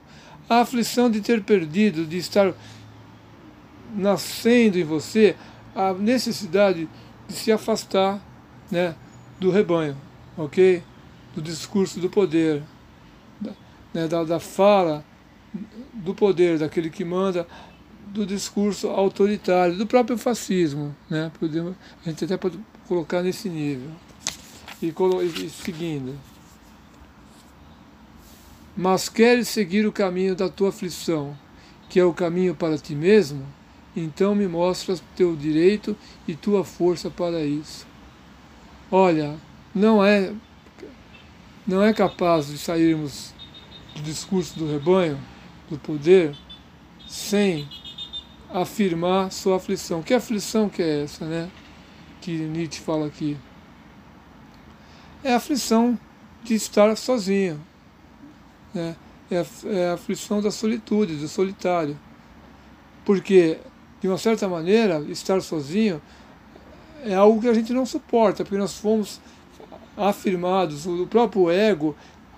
A 0.50 0.62
aflição 0.62 1.10
de 1.10 1.22
ter 1.22 1.44
perdido, 1.44 2.06
de 2.06 2.18
estar 2.18 2.54
nascendo 3.96 4.78
em 4.78 4.84
você, 4.84 5.36
a 5.76 5.94
necessidade 5.94 6.88
de 7.28 7.34
se 7.34 7.52
afastar 7.52 8.22
né, 8.70 8.96
do 9.40 9.50
rebanho, 9.52 9.98
ok? 10.38 10.84
Do 11.36 11.42
discurso 11.42 12.00
do 12.00 12.10
poder, 12.10 12.64
da, 13.40 13.52
né, 13.94 14.08
da, 14.08 14.24
da 14.24 14.40
fala 14.40 15.04
do 15.94 16.14
poder, 16.14 16.60
daquele 16.60 16.90
que 16.90 17.06
manda, 17.06 17.48
do 18.08 18.26
discurso 18.26 18.88
autoritário, 18.88 19.78
do 19.78 19.86
próprio 19.86 20.18
fascismo, 20.18 20.96
né? 21.10 21.32
Podemos, 21.40 21.76
a 22.06 22.10
gente 22.10 22.24
até 22.26 22.38
pode 22.38 22.60
colocar 22.88 23.22
nesse 23.22 23.50
nível. 23.50 23.92
E, 24.82 24.94
e 25.44 25.50
seguindo. 25.50 26.18
Mas 28.76 29.10
queres 29.10 29.48
seguir 29.48 29.88
o 29.88 29.92
caminho 29.92 30.36
da 30.36 30.48
tua 30.50 30.70
aflição, 30.70 31.38
que 31.90 32.00
é 32.00 32.06
o 32.06 32.14
caminho 32.14 32.54
para 32.54 32.78
ti 32.78 32.94
mesmo? 32.94 33.46
Então 33.96 34.36
me 34.36 34.48
mostras 34.48 35.02
teu 35.16 35.36
direito 35.36 35.98
e 36.28 36.36
tua 36.36 36.64
força 36.64 37.10
para 37.10 37.44
isso. 37.44 37.88
Olha, 38.92 39.36
não 39.74 40.06
é 40.06 40.32
não 41.66 41.84
é 41.84 41.92
capaz 41.92 42.48
de 42.48 42.58
sairmos 42.58 43.34
do 43.96 44.02
discurso 44.02 44.58
do 44.58 44.72
rebanho, 44.72 45.20
do 45.70 45.78
poder, 45.78 46.34
sem 47.08 47.68
afirmar 48.50 49.32
sua 49.32 49.58
aflição. 49.58 50.02
Que 50.02 50.14
aflição 50.14 50.70
que 50.70 50.82
é 50.82 51.04
essa, 51.04 51.26
né? 51.26 51.50
Que 52.22 52.32
Nietzsche 52.32 52.80
fala 52.80 53.08
aqui. 53.08 53.36
É 55.28 55.34
a 55.34 55.36
aflição 55.36 56.00
de 56.42 56.56
estar 56.56 56.96
sozinho. 56.96 57.60
Né? 58.74 58.96
É, 59.30 59.40
a, 59.40 59.46
é 59.68 59.90
a 59.90 59.94
aflição 59.96 60.42
da 60.42 60.50
solitude, 60.50 61.18
do 61.18 61.28
solitário. 61.28 62.00
Porque, 63.04 63.58
de 64.00 64.08
uma 64.08 64.18
certa 64.18 64.48
maneira, 64.48 65.06
estar 65.10 65.42
sozinho 65.42 66.02
é 67.04 67.14
algo 67.14 67.42
que 67.42 67.50
a 67.50 67.54
gente 67.54 67.74
não 67.74 67.86
suporta, 67.86 68.46
porque 68.46 68.58
nós 68.58 68.78
fomos 68.78 69.20
afirmados, 69.98 70.86
o 70.86 71.06
próprio 71.06 71.52
ego, 71.52 71.94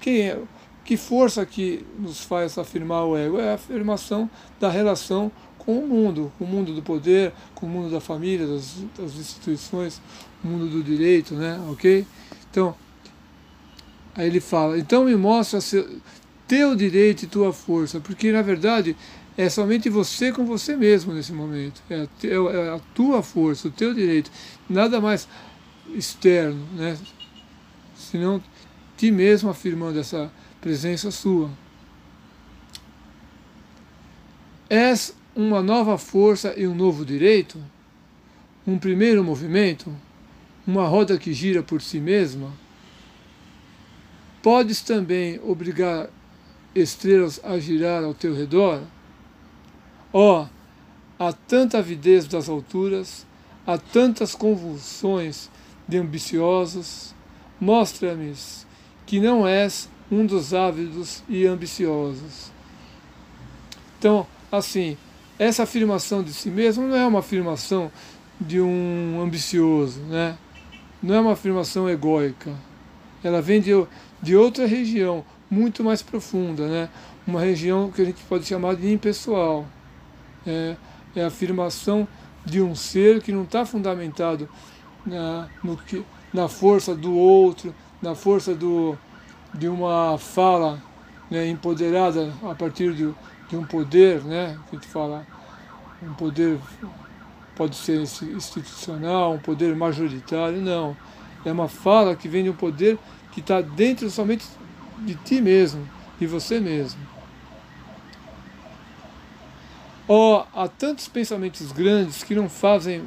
é, 0.07 0.39
que 0.83 0.97
força 0.97 1.45
que 1.45 1.85
nos 1.99 2.23
faz 2.23 2.57
afirmar 2.57 3.05
o 3.05 3.15
ego? 3.15 3.39
É 3.39 3.51
a 3.51 3.53
afirmação 3.53 4.27
da 4.59 4.67
relação 4.67 5.31
com 5.59 5.77
o 5.77 5.87
mundo, 5.87 6.31
com 6.39 6.43
o 6.45 6.47
mundo 6.47 6.73
do 6.73 6.81
poder, 6.81 7.33
com 7.53 7.67
o 7.67 7.69
mundo 7.69 7.91
da 7.91 8.01
família, 8.01 8.47
das, 8.47 8.77
das 8.97 9.13
instituições, 9.13 10.01
o 10.43 10.47
mundo 10.47 10.67
do 10.67 10.81
direito, 10.81 11.35
né? 11.35 11.63
Ok? 11.69 12.07
Então, 12.51 12.75
aí 14.15 14.27
ele 14.27 14.39
fala, 14.39 14.77
então 14.77 15.05
me 15.05 15.15
mostra 15.15 15.61
seu, 15.61 15.87
teu 16.47 16.75
direito 16.75 17.23
e 17.23 17.27
tua 17.27 17.53
força, 17.53 17.99
porque 17.99 18.31
na 18.31 18.41
verdade 18.41 18.95
é 19.37 19.47
somente 19.49 19.87
você 19.89 20.31
com 20.31 20.45
você 20.45 20.75
mesmo 20.75 21.13
nesse 21.13 21.31
momento, 21.31 21.81
é 21.89 21.95
a, 21.95 22.27
é 22.27 22.75
a 22.75 22.79
tua 22.93 23.21
força, 23.21 23.67
o 23.67 23.71
teu 23.71 23.93
direito, 23.93 24.31
nada 24.69 24.99
mais 24.99 25.27
externo, 25.93 26.65
né? 26.73 26.97
Senão 27.95 28.41
ti 28.97 29.11
mesmo 29.11 29.49
afirmando 29.49 29.99
essa 29.99 30.31
presença 30.59 31.11
sua. 31.11 31.49
És 34.69 35.15
uma 35.35 35.61
nova 35.61 35.97
força 35.97 36.53
e 36.57 36.67
um 36.67 36.75
novo 36.75 37.05
direito? 37.05 37.57
Um 38.67 38.77
primeiro 38.77 39.23
movimento? 39.23 39.91
Uma 40.69 40.87
roda 40.87 41.17
que 41.17 41.33
gira 41.33 41.63
por 41.63 41.81
si 41.81 41.99
mesma? 41.99 42.53
Podes 44.43 44.81
também 44.81 45.39
obrigar 45.43 46.11
estrelas 46.75 47.41
a 47.43 47.57
girar 47.57 48.03
ao 48.03 48.13
teu 48.13 48.35
redor? 48.35 48.83
Ó, 50.13 50.43
oh, 50.43 50.47
há 51.17 51.33
tanta 51.33 51.79
avidez 51.79 52.27
das 52.27 52.47
alturas, 52.47 53.25
há 53.65 53.79
tantas 53.79 54.35
convulsões 54.35 55.49
de 55.87 55.97
ambiciosos, 55.97 57.15
mostra-me 57.59 58.31
que 59.07 59.19
não 59.19 59.47
és 59.47 59.89
um 60.11 60.23
dos 60.23 60.53
ávidos 60.53 61.23
e 61.27 61.47
ambiciosos. 61.47 62.51
Então, 63.97 64.27
assim, 64.51 64.95
essa 65.39 65.63
afirmação 65.63 66.21
de 66.21 66.31
si 66.31 66.51
mesmo 66.51 66.87
não 66.87 66.95
é 66.95 67.07
uma 67.07 67.21
afirmação 67.21 67.91
de 68.39 68.61
um 68.61 69.19
ambicioso, 69.19 70.01
né? 70.01 70.37
Não 71.01 71.15
é 71.15 71.19
uma 71.19 71.33
afirmação 71.33 71.89
egóica. 71.89 72.53
Ela 73.23 73.41
vem 73.41 73.61
de, 73.61 73.71
de 74.21 74.35
outra 74.35 74.65
região, 74.65 75.23
muito 75.49 75.83
mais 75.83 76.01
profunda, 76.01 76.67
né? 76.67 76.89
uma 77.25 77.41
região 77.41 77.91
que 77.91 78.01
a 78.01 78.05
gente 78.05 78.23
pode 78.23 78.45
chamar 78.45 78.75
de 78.75 78.91
impessoal. 78.91 79.65
É, 80.45 80.75
é 81.15 81.23
a 81.23 81.27
afirmação 81.27 82.07
de 82.45 82.61
um 82.61 82.73
ser 82.73 83.21
que 83.21 83.31
não 83.31 83.43
está 83.43 83.65
fundamentado 83.65 84.49
na, 85.05 85.47
no 85.63 85.77
que, 85.77 86.03
na 86.33 86.47
força 86.47 86.95
do 86.95 87.13
outro, 87.15 87.73
na 88.01 88.15
força 88.15 88.55
do, 88.55 88.97
de 89.53 89.67
uma 89.67 90.17
fala 90.17 90.81
né, 91.29 91.47
empoderada 91.47 92.33
a 92.43 92.55
partir 92.55 92.93
de, 92.93 93.13
de 93.49 93.55
um 93.55 93.65
poder, 93.65 94.23
né, 94.23 94.57
que 94.69 94.75
a 94.75 94.79
gente 94.79 94.89
fala, 94.89 95.25
um 96.01 96.13
poder 96.13 96.57
pode 97.59 97.75
ser 97.75 97.99
institucional, 97.99 99.33
um 99.33 99.37
poder 99.37 99.75
majoritário, 99.75 100.61
não. 100.61 100.95
É 101.43 101.51
uma 101.51 101.67
fala 101.67 102.15
que 102.15 102.29
vem 102.29 102.45
de 102.45 102.49
um 102.49 102.55
poder 102.55 102.97
que 103.33 103.41
está 103.41 103.59
dentro 103.59 104.09
somente 104.09 104.45
de 104.99 105.13
ti 105.15 105.41
mesmo, 105.41 105.85
de 106.17 106.25
você 106.25 106.57
mesmo. 106.61 107.01
Oh, 110.07 110.41
há 110.55 110.69
tantos 110.69 111.09
pensamentos 111.09 111.73
grandes 111.73 112.23
que 112.23 112.33
não 112.33 112.47
fazem 112.47 113.03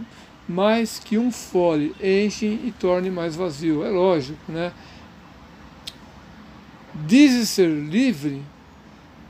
mais 0.46 0.98
que 0.98 1.16
um 1.16 1.32
fole, 1.32 1.96
enchem 1.98 2.60
e 2.66 2.72
tornem 2.72 3.10
mais 3.10 3.34
vazio. 3.34 3.82
É 3.82 3.88
lógico, 3.88 4.52
né? 4.52 4.70
Dizes 7.06 7.48
ser 7.48 7.70
livre, 7.70 8.42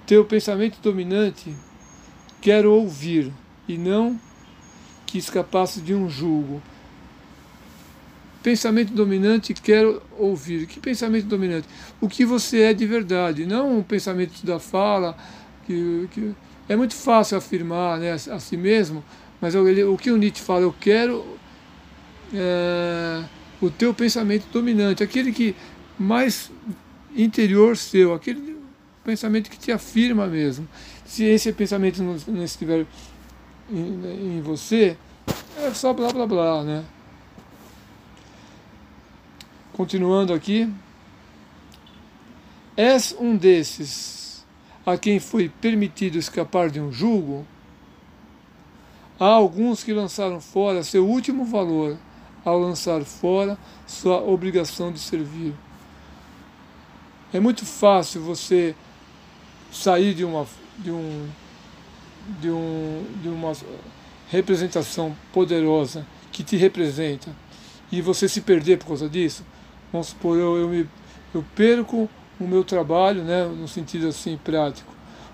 teu 0.04 0.24
pensamento 0.24 0.80
dominante, 0.82 1.54
quero 2.40 2.72
ouvir, 2.72 3.32
e 3.68 3.78
não 3.78 4.18
que 5.12 5.18
escapasse 5.18 5.82
de 5.82 5.94
um 5.94 6.08
julgo. 6.08 6.62
Pensamento 8.42 8.94
dominante, 8.94 9.52
quero 9.52 10.02
ouvir. 10.18 10.66
Que 10.66 10.80
pensamento 10.80 11.26
dominante? 11.26 11.68
O 12.00 12.08
que 12.08 12.24
você 12.24 12.62
é 12.62 12.72
de 12.72 12.86
verdade, 12.86 13.44
não 13.44 13.78
um 13.78 13.82
pensamento 13.82 14.42
da 14.42 14.58
fala, 14.58 15.14
que, 15.66 16.08
que 16.12 16.34
é 16.66 16.74
muito 16.74 16.94
fácil 16.94 17.36
afirmar 17.36 17.98
né, 17.98 18.12
a, 18.12 18.14
a 18.14 18.40
si 18.40 18.56
mesmo, 18.56 19.04
mas 19.38 19.54
o, 19.54 19.92
o 19.92 19.98
que 19.98 20.10
o 20.10 20.16
Nietzsche 20.16 20.42
fala, 20.42 20.62
eu 20.62 20.74
quero 20.80 21.22
é, 22.32 23.22
o 23.60 23.68
teu 23.68 23.92
pensamento 23.92 24.46
dominante, 24.50 25.02
aquele 25.02 25.30
que 25.30 25.54
mais 25.98 26.50
interior 27.14 27.76
seu, 27.76 28.14
aquele 28.14 28.56
pensamento 29.04 29.50
que 29.50 29.58
te 29.58 29.70
afirma 29.70 30.26
mesmo. 30.26 30.66
Se 31.04 31.22
esse 31.24 31.52
pensamento 31.52 32.02
não, 32.02 32.16
não 32.28 32.44
estiver 32.44 32.86
em, 33.70 34.40
você, 34.42 34.96
é 35.58 35.72
só 35.72 35.92
blá 35.92 36.12
blá 36.12 36.26
blá, 36.26 36.62
né? 36.62 36.84
Continuando 39.72 40.32
aqui. 40.32 40.72
És 42.76 43.14
um 43.18 43.36
desses 43.36 44.44
a 44.84 44.96
quem 44.96 45.20
foi 45.20 45.48
permitido 45.48 46.16
escapar 46.16 46.70
de 46.70 46.80
um 46.80 46.90
julgo? 46.90 47.46
Há 49.18 49.26
alguns 49.26 49.84
que 49.84 49.92
lançaram 49.92 50.40
fora 50.40 50.82
seu 50.82 51.06
último 51.06 51.44
valor, 51.44 51.96
ao 52.44 52.58
lançar 52.58 53.04
fora 53.04 53.56
sua 53.86 54.20
obrigação 54.20 54.90
de 54.90 54.98
servir. 54.98 55.54
É 57.32 57.38
muito 57.38 57.64
fácil 57.64 58.22
você 58.22 58.74
sair 59.70 60.14
de 60.14 60.24
uma, 60.24 60.46
de 60.78 60.90
um, 60.90 61.28
de 62.40 62.50
um, 62.50 63.04
de 63.22 63.28
uma 63.28 63.52
representação 64.28 65.14
poderosa 65.32 66.06
que 66.30 66.42
te 66.42 66.56
representa 66.56 67.30
e 67.90 68.00
você 68.00 68.28
se 68.28 68.40
perder 68.40 68.78
por 68.78 68.88
causa 68.88 69.08
disso. 69.08 69.44
Vamos 69.92 70.08
supor, 70.08 70.38
eu, 70.38 70.56
eu, 70.56 70.68
me, 70.68 70.88
eu 71.34 71.44
perco 71.54 72.08
o 72.40 72.44
meu 72.48 72.64
trabalho, 72.64 73.22
né, 73.22 73.44
no 73.44 73.68
sentido 73.68 74.08
assim 74.08 74.38
prático, 74.42 74.92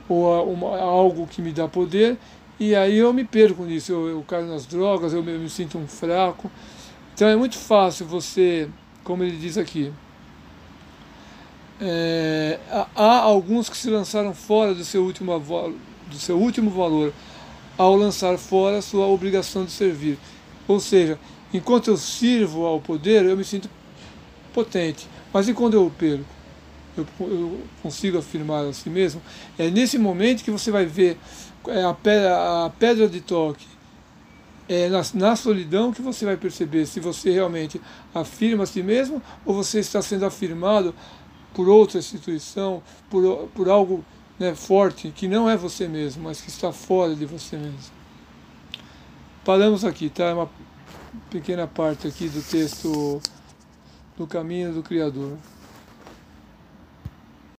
ou 0.09 0.35
a, 0.35 0.43
uma, 0.43 0.79
algo 0.79 1.27
que 1.27 1.41
me 1.41 1.53
dá 1.53 1.69
poder, 1.69 2.19
e 2.59 2.75
aí 2.75 2.99
eu 2.99 3.13
me 3.13 3.25
perco 3.25 3.65
nisso, 3.65 3.93
eu, 3.93 4.09
eu 4.09 4.23
caio 4.27 4.47
nas 4.47 4.67
drogas, 4.67 5.13
eu 5.13 5.23
me, 5.23 5.33
eu 5.33 5.39
me 5.39 5.49
sinto 5.49 5.79
um 5.79 5.87
fraco. 5.87 6.51
Então 7.15 7.29
é 7.29 7.37
muito 7.37 7.57
fácil 7.57 8.05
você, 8.07 8.69
como 9.05 9.23
ele 9.23 9.37
diz 9.37 9.57
aqui, 9.57 9.93
é, 11.81 12.59
há 12.97 13.19
alguns 13.21 13.69
que 13.69 13.77
se 13.77 13.89
lançaram 13.89 14.35
fora 14.35 14.75
do 14.75 14.85
seu, 14.85 15.05
último, 15.05 15.33
do 16.09 16.19
seu 16.19 16.39
último 16.39 16.71
valor 16.71 17.13
ao 17.77 17.95
lançar 17.95 18.37
fora 18.37 18.83
sua 18.83 19.07
obrigação 19.07 19.65
de 19.65 19.71
servir. 19.71 20.19
Ou 20.67 20.81
seja, 20.81 21.19
enquanto 21.55 21.89
eu 21.89 21.97
sirvo 21.97 22.67
ao 22.67 22.81
poder, 22.81 23.25
eu 23.25 23.37
me 23.37 23.45
sinto 23.45 23.71
potente. 24.53 25.09
Mas 25.33 25.49
e 25.49 25.55
quando 25.55 25.75
eu 25.75 25.93
perco? 25.97 26.25
Eu, 26.97 27.07
eu 27.21 27.61
consigo 27.81 28.19
afirmar 28.19 28.65
a 28.65 28.73
si 28.73 28.91
mesmo? 28.91 29.23
É 29.57 29.71
nesse 29.71 29.97
momento 29.97 30.43
que 30.43 30.51
você 30.51 30.71
vai 30.71 30.85
ver 30.85 31.17
é, 31.69 31.85
a, 31.85 31.95
pedra, 31.95 32.65
a 32.67 32.71
pedra 32.71 33.09
de 33.09 33.21
toque. 33.21 33.67
É 34.69 34.89
na, 34.89 35.03
na 35.15 35.37
solidão 35.37 35.93
que 35.93 36.03
você 36.03 36.25
vai 36.25 36.37
perceber 36.37 36.85
se 36.87 37.01
você 37.01 37.31
realmente 37.31 37.81
afirma 38.15 38.65
a 38.65 38.67
si 38.67 38.83
mesmo 38.83 39.23
ou 39.47 39.55
você 39.55 39.79
está 39.79 40.03
sendo 40.03 40.27
afirmado 40.27 40.95
por 41.55 41.69
outra 41.69 41.99
instituição, 41.99 42.83
por, 43.09 43.49
por 43.55 43.69
algo 43.69 44.05
né, 44.39 44.55
forte, 44.55 45.11
que 45.11 45.27
não 45.27 45.49
é 45.49 45.57
você 45.57 45.89
mesmo, 45.89 46.25
mas 46.25 46.41
que 46.41 46.49
está 46.49 46.73
fora 46.73 47.15
de 47.15 47.27
você 47.27 47.57
mesmo. 47.57 47.99
Paramos 49.45 49.85
aqui, 49.85 50.09
tá? 50.09 50.25
É 50.25 50.35
uma 50.35 50.51
pequena 51.31 51.67
parte 51.67 52.07
aqui 52.07 52.29
do 52.29 52.43
texto 52.43 53.21
do 54.17 54.27
caminho 54.27 54.73
do 54.73 54.83
Criador. 54.83 55.37